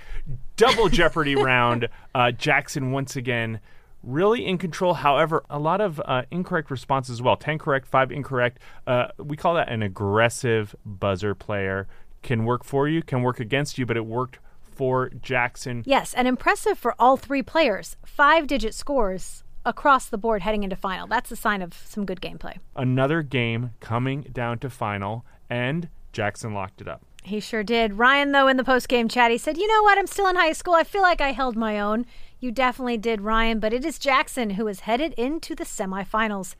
Double 0.57 0.89
Jeopardy 0.89 1.35
round. 1.37 1.89
Uh, 2.15 2.31
Jackson 2.31 2.93
once 2.93 3.17
again. 3.17 3.59
Really 4.03 4.45
in 4.47 4.59
control. 4.59 4.95
However, 4.95 5.45
a 5.49 5.59
lot 5.59 5.81
of 5.81 6.01
uh, 6.05 6.23
incorrect 6.31 6.71
responses 6.71 7.15
as 7.15 7.23
well. 7.23 7.37
10 7.37 7.59
correct, 7.59 7.87
5 7.87 8.11
incorrect. 8.13 8.59
Uh, 8.87 9.09
we 9.19 9.37
call 9.37 9.55
that 9.55 9.69
an 9.69 9.83
aggressive 9.83 10.75
buzzer 10.85 11.35
player. 11.35 11.87
Can 12.23 12.45
work 12.45 12.65
for 12.65 12.89
you, 12.89 13.03
can 13.03 13.23
work 13.23 13.41
against 13.41 13.79
you, 13.79 13.87
but 13.87 13.97
it 13.97 14.07
worked 14.07 14.39
for 14.61 15.11
Jackson. 15.11 15.83
Yes, 15.87 16.15
and 16.15 16.27
impressive 16.27 16.79
for 16.79 16.95
all 16.99 17.17
three 17.17 17.43
players. 17.43 17.97
Five 18.05 18.47
digit 18.47 18.75
scores 18.75 19.45
across 19.65 20.09
the 20.09 20.19
board 20.19 20.43
heading 20.43 20.63
into 20.65 20.77
final. 20.77 21.07
That's 21.07 21.31
a 21.31 21.37
sign 21.37 21.63
of 21.63 21.75
some 21.75 22.05
good 22.05 22.21
gameplay. 22.21 22.57
another 22.75 23.23
game 23.23 23.73
coming 23.81 24.23
down 24.33 24.59
to 24.61 24.71
final, 24.71 25.25
and 25.51 25.89
Jackson 26.13 26.55
locked 26.55 26.81
it 26.81 26.89
up. 26.89 27.03
He 27.23 27.39
sure 27.39 27.63
did. 27.63 27.95
Ryan, 27.95 28.33
though, 28.33 28.49
in 28.49 28.57
the 28.57 28.65
post 28.65 28.89
game 28.89 29.09
chat, 29.09 29.31
he 29.31 29.39
said, 29.39 29.57
You 29.57 29.69
know 29.69 29.83
what? 29.85 29.99
I'm 29.99 30.09
still 30.09 30.27
in 30.27 30.35
high 30.37 30.53
school. 30.53 30.75
I 30.75 30.83
feel 30.83 31.03
like 31.03 31.21
I 31.21 31.31
held 31.31 31.57
my 31.57 31.79
own. 31.79 32.05
You 32.43 32.51
definitely 32.51 32.99
did, 32.99 33.21
Ryan, 33.21 33.61
but 33.61 33.73
it 33.73 33.85
is 33.85 34.01
Jackson 34.01 34.51
who 34.51 34.67
is 34.67 34.81
headed 34.81 35.13
into 35.13 35.55
the 35.55 35.63
semifinals. 35.63 36.57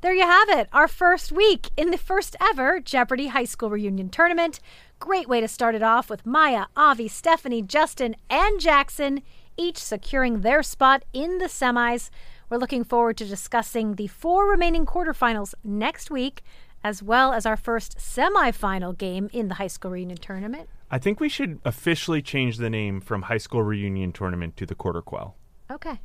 There 0.00 0.14
you 0.14 0.22
have 0.22 0.48
it, 0.48 0.68
our 0.72 0.86
first 0.86 1.32
week 1.32 1.70
in 1.76 1.90
the 1.90 1.98
first 1.98 2.36
ever 2.40 2.78
Jeopardy 2.78 3.26
High 3.26 3.46
School 3.46 3.68
Reunion 3.68 4.10
Tournament. 4.10 4.60
Great 5.00 5.28
way 5.28 5.40
to 5.40 5.48
start 5.48 5.74
it 5.74 5.82
off 5.82 6.08
with 6.08 6.24
Maya, 6.24 6.66
Avi, 6.76 7.08
Stephanie, 7.08 7.62
Justin, 7.62 8.14
and 8.30 8.60
Jackson 8.60 9.22
each 9.56 9.78
securing 9.78 10.42
their 10.42 10.62
spot 10.62 11.04
in 11.12 11.38
the 11.38 11.46
semis. 11.46 12.10
We're 12.48 12.58
looking 12.58 12.84
forward 12.84 13.16
to 13.16 13.24
discussing 13.24 13.96
the 13.96 14.06
four 14.06 14.48
remaining 14.48 14.86
quarterfinals 14.86 15.52
next 15.64 16.12
week, 16.12 16.42
as 16.84 17.02
well 17.02 17.32
as 17.32 17.44
our 17.44 17.56
first 17.56 17.98
semifinal 17.98 18.96
game 18.96 19.30
in 19.32 19.48
the 19.48 19.54
high 19.54 19.66
school 19.66 19.90
reunion 19.90 20.18
tournament. 20.18 20.68
I 20.90 20.98
think 20.98 21.20
we 21.20 21.28
should 21.28 21.60
officially 21.64 22.22
change 22.22 22.56
the 22.56 22.70
name 22.70 23.00
from 23.00 23.22
High 23.22 23.38
School 23.38 23.62
Reunion 23.62 24.12
Tournament 24.12 24.56
to 24.56 24.66
the 24.66 24.74
Quarter 24.74 25.02
Quell. 25.02 25.36
Okay. 25.70 26.00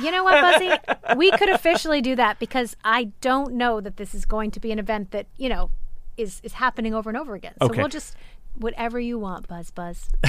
You 0.00 0.12
know 0.12 0.22
what, 0.22 0.40
Buzzy? 0.40 1.16
we 1.16 1.32
could 1.32 1.48
officially 1.48 2.00
do 2.00 2.14
that 2.14 2.38
because 2.38 2.76
I 2.84 3.10
don't 3.20 3.54
know 3.54 3.80
that 3.80 3.96
this 3.96 4.14
is 4.14 4.24
going 4.24 4.52
to 4.52 4.60
be 4.60 4.70
an 4.70 4.78
event 4.78 5.10
that, 5.10 5.26
you 5.36 5.48
know, 5.48 5.70
is 6.16 6.40
is 6.44 6.52
happening 6.54 6.94
over 6.94 7.10
and 7.10 7.18
over 7.18 7.34
again. 7.34 7.54
So 7.60 7.66
Okay. 7.66 7.80
we'll 7.80 7.88
just 7.88 8.14
whatever 8.54 9.00
you 9.00 9.18
want, 9.18 9.48
Buzz 9.48 9.72
Buzz. 9.72 10.08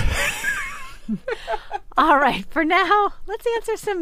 All 1.97 2.17
right, 2.17 2.45
for 2.49 2.63
now, 2.63 3.13
let's 3.27 3.45
answer 3.55 3.77
some 3.77 4.01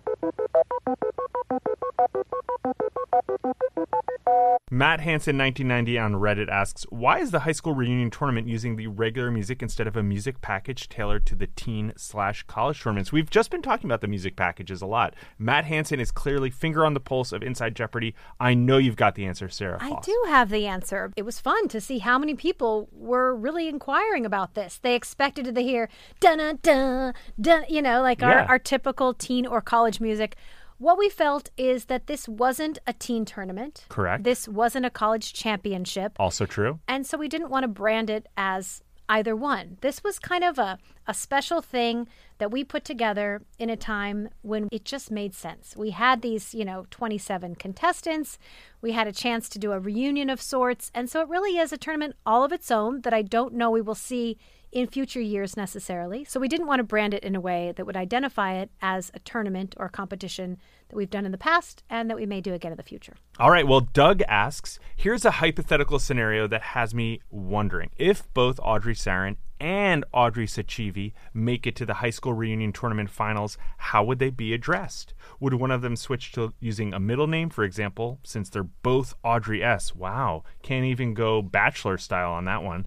Thank 0.00 0.34
you. 0.38 0.43
Matt 4.74 4.98
Hansen, 4.98 5.38
1990, 5.38 5.98
on 6.00 6.14
Reddit 6.14 6.48
asks, 6.48 6.82
Why 6.90 7.20
is 7.20 7.30
the 7.30 7.38
high 7.38 7.52
school 7.52 7.76
reunion 7.76 8.10
tournament 8.10 8.48
using 8.48 8.74
the 8.74 8.88
regular 8.88 9.30
music 9.30 9.62
instead 9.62 9.86
of 9.86 9.96
a 9.96 10.02
music 10.02 10.40
package 10.40 10.88
tailored 10.88 11.24
to 11.26 11.36
the 11.36 11.46
teen 11.46 11.92
slash 11.96 12.42
college 12.48 12.82
tournaments? 12.82 13.12
We've 13.12 13.30
just 13.30 13.52
been 13.52 13.62
talking 13.62 13.88
about 13.88 14.00
the 14.00 14.08
music 14.08 14.34
packages 14.34 14.82
a 14.82 14.86
lot. 14.86 15.14
Matt 15.38 15.64
Hansen 15.66 16.00
is 16.00 16.10
clearly 16.10 16.50
finger 16.50 16.84
on 16.84 16.92
the 16.92 16.98
pulse 16.98 17.30
of 17.30 17.40
Inside 17.40 17.76
Jeopardy. 17.76 18.16
I 18.40 18.54
know 18.54 18.78
you've 18.78 18.96
got 18.96 19.14
the 19.14 19.26
answer, 19.26 19.48
Sarah. 19.48 19.78
I 19.80 19.96
do 20.02 20.24
have 20.26 20.50
the 20.50 20.66
answer. 20.66 21.12
It 21.14 21.22
was 21.22 21.38
fun 21.38 21.68
to 21.68 21.80
see 21.80 22.00
how 22.00 22.18
many 22.18 22.34
people 22.34 22.88
were 22.90 23.32
really 23.32 23.68
inquiring 23.68 24.26
about 24.26 24.54
this. 24.54 24.78
They 24.78 24.96
expected 24.96 25.54
to 25.54 25.62
hear 25.62 25.88
dun 26.18 26.58
dun 26.62 27.14
dun 27.40 27.64
you 27.68 27.80
know, 27.80 28.02
like 28.02 28.24
our, 28.24 28.40
our 28.40 28.58
typical 28.58 29.14
teen 29.14 29.46
or 29.46 29.60
college 29.60 30.00
music. 30.00 30.34
What 30.78 30.98
we 30.98 31.08
felt 31.08 31.50
is 31.56 31.86
that 31.86 32.06
this 32.06 32.28
wasn't 32.28 32.78
a 32.86 32.92
teen 32.92 33.24
tournament. 33.24 33.86
Correct. 33.88 34.24
This 34.24 34.48
wasn't 34.48 34.86
a 34.86 34.90
college 34.90 35.32
championship. 35.32 36.12
Also 36.18 36.46
true. 36.46 36.80
And 36.88 37.06
so 37.06 37.16
we 37.16 37.28
didn't 37.28 37.50
want 37.50 37.62
to 37.64 37.68
brand 37.68 38.10
it 38.10 38.26
as 38.36 38.82
either 39.08 39.36
one. 39.36 39.76
This 39.80 40.02
was 40.02 40.18
kind 40.18 40.42
of 40.42 40.58
a, 40.58 40.78
a 41.06 41.14
special 41.14 41.60
thing 41.60 42.08
that 42.38 42.50
we 42.50 42.64
put 42.64 42.84
together 42.84 43.42
in 43.58 43.70
a 43.70 43.76
time 43.76 44.30
when 44.42 44.68
it 44.72 44.84
just 44.84 45.10
made 45.10 45.34
sense. 45.34 45.76
We 45.76 45.90
had 45.90 46.22
these, 46.22 46.54
you 46.54 46.64
know, 46.64 46.86
27 46.90 47.54
contestants. 47.56 48.38
We 48.80 48.92
had 48.92 49.06
a 49.06 49.12
chance 49.12 49.48
to 49.50 49.58
do 49.58 49.72
a 49.72 49.78
reunion 49.78 50.30
of 50.30 50.40
sorts. 50.40 50.90
And 50.94 51.08
so 51.08 51.20
it 51.20 51.28
really 51.28 51.58
is 51.58 51.72
a 51.72 51.78
tournament 51.78 52.16
all 52.26 52.44
of 52.44 52.52
its 52.52 52.70
own 52.70 53.02
that 53.02 53.14
I 53.14 53.22
don't 53.22 53.54
know 53.54 53.70
we 53.70 53.82
will 53.82 53.94
see 53.94 54.38
in 54.74 54.88
future 54.88 55.20
years 55.20 55.56
necessarily. 55.56 56.24
So 56.24 56.40
we 56.40 56.48
didn't 56.48 56.66
want 56.66 56.80
to 56.80 56.84
brand 56.84 57.14
it 57.14 57.22
in 57.22 57.36
a 57.36 57.40
way 57.40 57.72
that 57.76 57.86
would 57.86 57.96
identify 57.96 58.54
it 58.54 58.70
as 58.82 59.10
a 59.14 59.20
tournament 59.20 59.74
or 59.78 59.86
a 59.86 59.90
competition 59.90 60.58
that 60.88 60.96
we've 60.96 61.08
done 61.08 61.24
in 61.24 61.32
the 61.32 61.38
past 61.38 61.84
and 61.88 62.10
that 62.10 62.16
we 62.16 62.26
may 62.26 62.40
do 62.40 62.52
again 62.52 62.72
in 62.72 62.76
the 62.76 62.82
future. 62.82 63.14
All 63.38 63.50
right. 63.50 63.66
Well, 63.66 63.80
Doug 63.80 64.20
asks 64.22 64.80
here's 64.96 65.24
a 65.24 65.32
hypothetical 65.32 66.00
scenario 66.00 66.48
that 66.48 66.62
has 66.62 66.92
me 66.92 67.20
wondering 67.30 67.90
if 67.96 68.32
both 68.34 68.58
Audrey 68.62 68.94
Sarin 68.94 69.36
and 69.60 70.04
Audrey 70.12 70.46
Sachivi 70.46 71.12
make 71.32 71.66
it 71.66 71.76
to 71.76 71.86
the 71.86 71.94
high 71.94 72.10
school 72.10 72.34
reunion 72.34 72.72
tournament 72.72 73.08
finals, 73.08 73.56
how 73.78 74.02
would 74.04 74.18
they 74.18 74.30
be 74.30 74.52
addressed? 74.52 75.14
Would 75.40 75.54
one 75.54 75.70
of 75.70 75.80
them 75.80 75.96
switch 75.96 76.32
to 76.32 76.52
using 76.60 76.92
a 76.92 77.00
middle 77.00 77.28
name, 77.28 77.48
for 77.48 77.64
example, 77.64 78.18
since 78.24 78.50
they're 78.50 78.64
both 78.64 79.14
Audrey 79.22 79.62
S? 79.62 79.94
Wow. 79.94 80.42
Can't 80.62 80.84
even 80.84 81.14
go 81.14 81.40
bachelor 81.40 81.96
style 81.96 82.32
on 82.32 82.44
that 82.44 82.62
one 82.62 82.84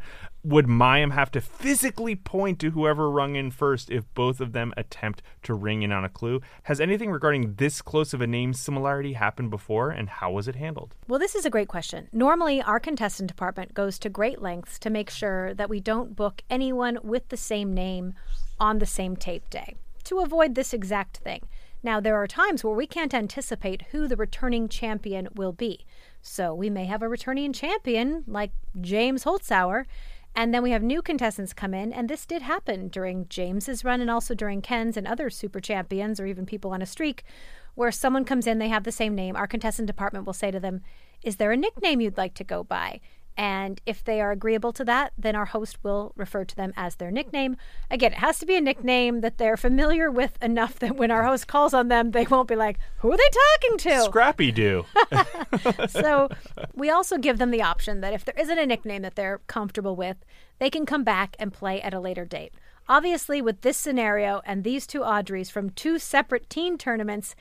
would 0.47 0.65
Mayim 0.65 1.11
have 1.11 1.29
to 1.31 1.41
physically 1.41 2.15
point 2.15 2.57
to 2.59 2.71
whoever 2.71 3.11
rung 3.11 3.35
in 3.35 3.51
first 3.51 3.89
if 3.89 4.05
both 4.13 4.39
of 4.39 4.53
them 4.53 4.73
attempt 4.77 5.21
to 5.43 5.53
ring 5.53 5.81
in 5.81 5.91
on 5.91 6.05
a 6.05 6.09
clue? 6.09 6.39
Has 6.63 6.79
anything 6.79 7.11
regarding 7.11 7.55
this 7.55 7.81
close 7.81 8.13
of 8.13 8.21
a 8.21 8.27
name 8.27 8.53
similarity 8.53 9.13
happened 9.13 9.49
before, 9.49 9.89
and 9.89 10.07
how 10.07 10.31
was 10.31 10.47
it 10.47 10.55
handled? 10.55 10.95
Well, 11.05 11.19
this 11.19 11.35
is 11.35 11.45
a 11.45 11.49
great 11.49 11.67
question. 11.67 12.07
Normally, 12.13 12.61
our 12.61 12.79
contestant 12.79 13.27
department 13.27 13.73
goes 13.73 13.99
to 13.99 14.09
great 14.09 14.41
lengths 14.41 14.79
to 14.79 14.89
make 14.89 15.09
sure 15.09 15.53
that 15.53 15.69
we 15.69 15.81
don't 15.81 16.15
book 16.15 16.41
anyone 16.49 16.97
with 17.03 17.27
the 17.27 17.37
same 17.37 17.73
name 17.73 18.13
on 18.57 18.79
the 18.79 18.85
same 18.85 19.17
tape 19.17 19.49
day 19.49 19.75
to 20.05 20.19
avoid 20.19 20.55
this 20.55 20.73
exact 20.73 21.17
thing. 21.17 21.41
Now, 21.83 21.99
there 21.99 22.15
are 22.15 22.27
times 22.27 22.63
where 22.63 22.73
we 22.73 22.87
can't 22.87 23.13
anticipate 23.13 23.87
who 23.91 24.07
the 24.07 24.15
returning 24.15 24.69
champion 24.69 25.27
will 25.35 25.51
be. 25.51 25.85
So 26.21 26.53
we 26.53 26.69
may 26.69 26.85
have 26.85 27.01
a 27.01 27.09
returning 27.09 27.53
champion 27.53 28.23
like 28.27 28.51
James 28.79 29.25
Holzhauer 29.25 29.85
and 30.37 30.53
then 30.53 30.61
we 30.61 30.69
have 30.69 30.83
new 30.83 31.01
contestants 31.01 31.51
come 31.51 31.73
in, 31.73 31.91
and 31.91 32.07
this 32.07 32.27
did 32.27 32.43
happen 32.43 32.89
during 32.89 33.27
James's 33.27 33.83
run 33.83 34.01
and 34.01 34.11
also 34.11 34.35
during 34.35 34.61
Ken's 34.61 34.95
and 34.95 35.07
other 35.07 35.31
super 35.31 35.59
champions 35.59 36.19
or 36.19 36.27
even 36.27 36.45
people 36.45 36.73
on 36.73 36.81
a 36.83 36.85
streak, 36.85 37.23
where 37.73 37.91
someone 37.91 38.23
comes 38.23 38.45
in, 38.45 38.59
they 38.59 38.69
have 38.69 38.83
the 38.83 38.91
same 38.91 39.15
name. 39.15 39.35
Our 39.35 39.47
contestant 39.47 39.87
department 39.87 40.27
will 40.27 40.33
say 40.33 40.51
to 40.51 40.59
them, 40.59 40.81
Is 41.23 41.37
there 41.37 41.51
a 41.51 41.57
nickname 41.57 42.01
you'd 42.01 42.17
like 42.17 42.35
to 42.35 42.43
go 42.43 42.63
by? 42.63 43.01
And 43.35 43.81
if 43.87 44.03
they 44.03 44.21
are 44.21 44.31
agreeable 44.31 44.73
to 44.73 44.85
that, 44.85 45.13
then 45.17 45.35
our 45.35 45.45
host 45.45 45.77
will 45.83 46.13
refer 46.15 46.45
to 46.45 46.55
them 46.55 46.71
as 46.75 46.95
their 46.95 47.11
nickname. 47.11 47.57
Again, 47.89 48.13
it 48.13 48.19
has 48.19 48.37
to 48.39 48.45
be 48.45 48.55
a 48.55 48.61
nickname 48.61 49.21
that 49.21 49.39
they're 49.39 49.57
familiar 49.57 50.11
with 50.11 50.37
enough 50.41 50.77
that 50.79 50.97
when 50.97 51.09
our 51.09 51.23
host 51.23 51.47
calls 51.47 51.73
on 51.73 51.87
them, 51.87 52.11
they 52.11 52.25
won't 52.25 52.47
be 52.47 52.55
like, 52.55 52.77
Who 52.99 53.11
are 53.11 53.17
they 53.17 53.29
talking 53.61 53.77
to? 53.79 54.01
Scrappy 54.03 54.51
Doo. 54.51 54.85
so 55.89 56.29
we 56.73 56.89
also 56.89 57.17
give 57.17 57.37
them 57.37 57.51
the 57.51 57.61
option 57.61 58.01
that 58.01 58.13
if 58.13 58.25
there 58.25 58.35
isn't 58.37 58.59
a 58.59 58.65
nickname 58.65 59.01
that 59.01 59.15
they're 59.15 59.41
comfortable 59.47 59.95
with, 59.95 60.17
they 60.59 60.69
can 60.69 60.85
come 60.85 61.03
back 61.03 61.35
and 61.39 61.53
play 61.53 61.81
at 61.81 61.93
a 61.93 61.99
later 61.99 62.25
date. 62.25 62.53
Obviously, 62.89 63.41
with 63.41 63.61
this 63.61 63.77
scenario 63.77 64.41
and 64.45 64.63
these 64.63 64.87
two 64.87 65.01
Audreys 65.01 65.51
from 65.51 65.71
two 65.71 65.99
separate 65.99 66.49
teen 66.49 66.77
tournaments, 66.77 67.35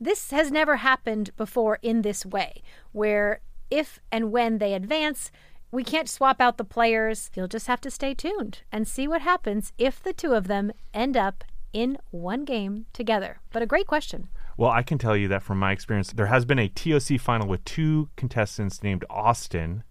this 0.00 0.30
has 0.30 0.50
never 0.50 0.76
happened 0.76 1.30
before 1.36 1.78
in 1.82 2.02
this 2.02 2.26
way, 2.26 2.62
where 2.92 3.40
if 3.70 4.00
and 4.10 4.32
when 4.32 4.58
they 4.58 4.74
advance, 4.74 5.30
we 5.70 5.84
can't 5.84 6.08
swap 6.08 6.40
out 6.40 6.56
the 6.56 6.64
players. 6.64 7.30
You'll 7.34 7.48
just 7.48 7.66
have 7.66 7.80
to 7.82 7.90
stay 7.90 8.14
tuned 8.14 8.62
and 8.72 8.88
see 8.88 9.06
what 9.06 9.20
happens 9.20 9.72
if 9.78 10.02
the 10.02 10.12
two 10.12 10.32
of 10.32 10.48
them 10.48 10.72
end 10.94 11.16
up 11.16 11.44
in 11.72 11.98
one 12.10 12.44
game 12.44 12.86
together. 12.92 13.40
But 13.52 13.62
a 13.62 13.66
great 13.66 13.86
question. 13.86 14.28
Well, 14.58 14.70
I 14.70 14.82
can 14.82 14.98
tell 14.98 15.16
you 15.16 15.28
that 15.28 15.42
from 15.42 15.58
my 15.58 15.72
experience, 15.72 16.12
there 16.12 16.26
has 16.26 16.44
been 16.44 16.58
a 16.58 16.68
TOC 16.68 17.18
final 17.18 17.48
with 17.48 17.64
two 17.64 18.10
contestants 18.16 18.82
named 18.82 19.04
Austin 19.08 19.84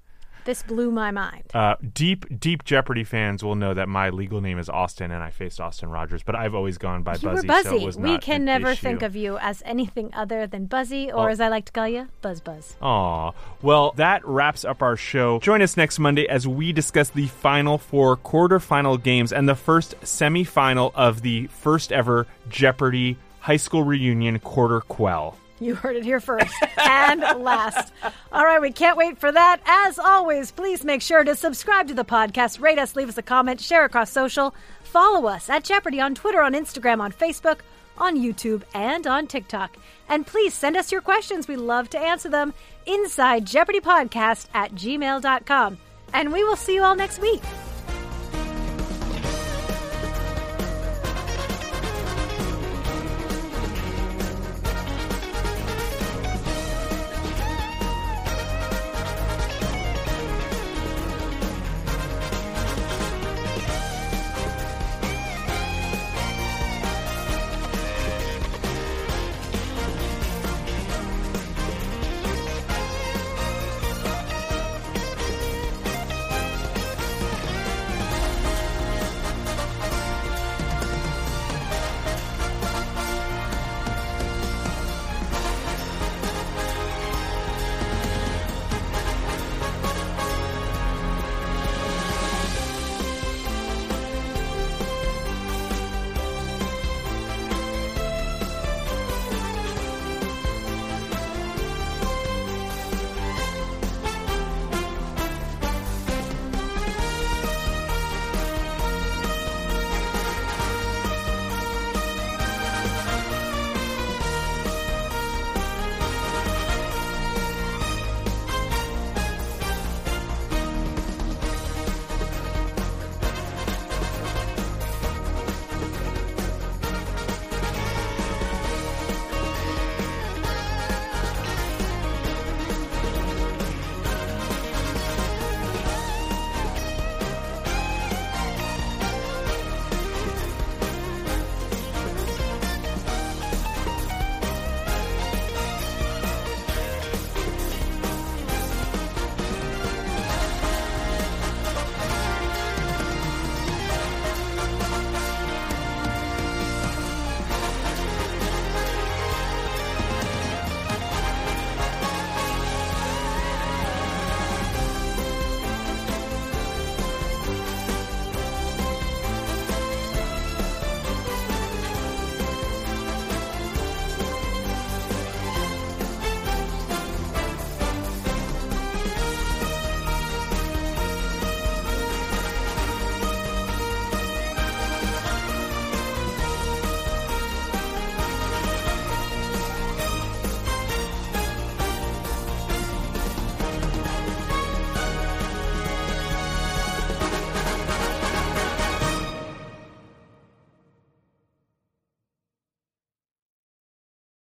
this 0.48 0.64
blew 0.64 0.92
my 0.92 1.12
mind. 1.12 1.44
Uh, 1.54 1.76
deep, 1.94 2.26
deep 2.40 2.64
Jeopardy 2.64 3.04
fans 3.04 3.44
will 3.44 3.56
know 3.56 3.74
that 3.74 3.90
my 3.90 4.12
legal 4.12 4.40
name 4.40 4.58
is 4.60 4.70
Austin, 4.70 5.12
and 5.12 5.22
I 5.22 5.30
faced 5.30 5.60
Austin 5.60 5.90
Rogers, 5.90 6.24
but 6.24 6.36
I've 6.36 6.56
always 6.56 6.78
gone 6.78 7.04
by 7.04 7.16
you 7.16 7.20
Buzzy. 7.20 7.46
Were 7.46 7.54
Buzzy. 7.54 7.92
So 7.92 8.00
we 8.00 8.18
can 8.18 8.46
never 8.46 8.70
issue. 8.70 8.82
think 8.82 9.02
of 9.02 9.14
you 9.14 9.38
as 9.40 9.62
anything 9.66 10.10
other 10.14 10.48
than 10.48 10.68
Buzzy, 10.68 11.12
or 11.12 11.28
oh. 11.28 11.32
as 11.34 11.42
I 11.42 11.50
like 11.50 11.66
to 11.66 11.74
call 11.74 11.90
you, 11.90 12.08
Buzz 12.22 12.40
Buzz. 12.40 12.78
Aw. 12.82 13.34
Well, 13.62 13.92
that 13.98 14.26
wraps 14.26 14.64
up 14.64 14.82
our 14.82 14.96
show. 14.96 15.40
Join 15.40 15.62
us 15.62 15.76
next 15.76 16.00
Monday 16.00 16.26
as 16.30 16.48
we 16.48 16.72
discuss 16.72 17.10
the 17.10 17.28
final 17.28 17.78
four 17.78 18.16
quarterfinal 18.16 19.04
games 19.04 19.34
and 19.34 19.50
the 19.50 19.56
first 19.56 20.00
semifinal 20.00 20.94
of 20.96 21.24
the 21.24 21.48
first 21.48 21.92
ever 21.92 22.26
Jeopardy 22.48 23.18
high 23.48 23.56
school 23.56 23.82
reunion 23.82 24.38
quarter 24.40 24.82
quell. 24.82 25.38
You 25.62 25.74
heard 25.74 25.96
it 25.96 26.04
here 26.04 26.20
first 26.20 26.54
and 26.78 27.22
last. 27.40 27.94
All 28.34 28.44
right, 28.44 28.60
we 28.62 28.72
can't 28.72 28.98
wait 28.98 29.18
for 29.18 29.32
that. 29.32 29.62
As 29.66 29.98
always, 29.98 30.52
please 30.52 30.84
make 30.84 31.02
sure 31.02 31.24
to 31.24 31.34
subscribe 31.34 31.88
to 31.88 31.94
the 31.94 32.04
podcast, 32.04 32.60
rate 32.60 32.78
us, 32.78 32.98
leave 32.98 33.08
us 33.08 33.18
a 33.18 33.22
comment, 33.22 33.62
share 33.62 33.86
across 33.86 34.12
social, 34.12 34.54
follow 34.84 35.30
us 35.30 35.50
at 35.50 35.64
Jeopardy 35.64 36.02
on 36.02 36.14
Twitter, 36.14 36.42
on 36.42 36.54
Instagram, 36.54 37.00
on 37.00 37.14
Facebook, 37.14 37.60
on 37.98 38.18
YouTube, 38.18 38.64
and 38.74 39.08
on 39.08 39.28
TikTok. 39.28 39.78
And 40.10 40.28
please 40.28 40.54
send 40.54 40.76
us 40.76 40.92
your 40.92 41.02
questions. 41.02 41.48
We 41.48 41.56
love 41.56 41.90
to 41.92 42.00
answer 42.00 42.28
them 42.28 42.54
inside 42.86 43.46
Jeopardy 43.46 43.80
Podcast 43.80 44.48
at 44.54 44.74
gmail.com. 44.76 45.78
And 46.14 46.34
we 46.34 46.44
will 46.44 46.58
see 46.58 46.76
you 46.76 46.84
all 46.84 46.96
next 46.98 47.22
week. 47.22 47.42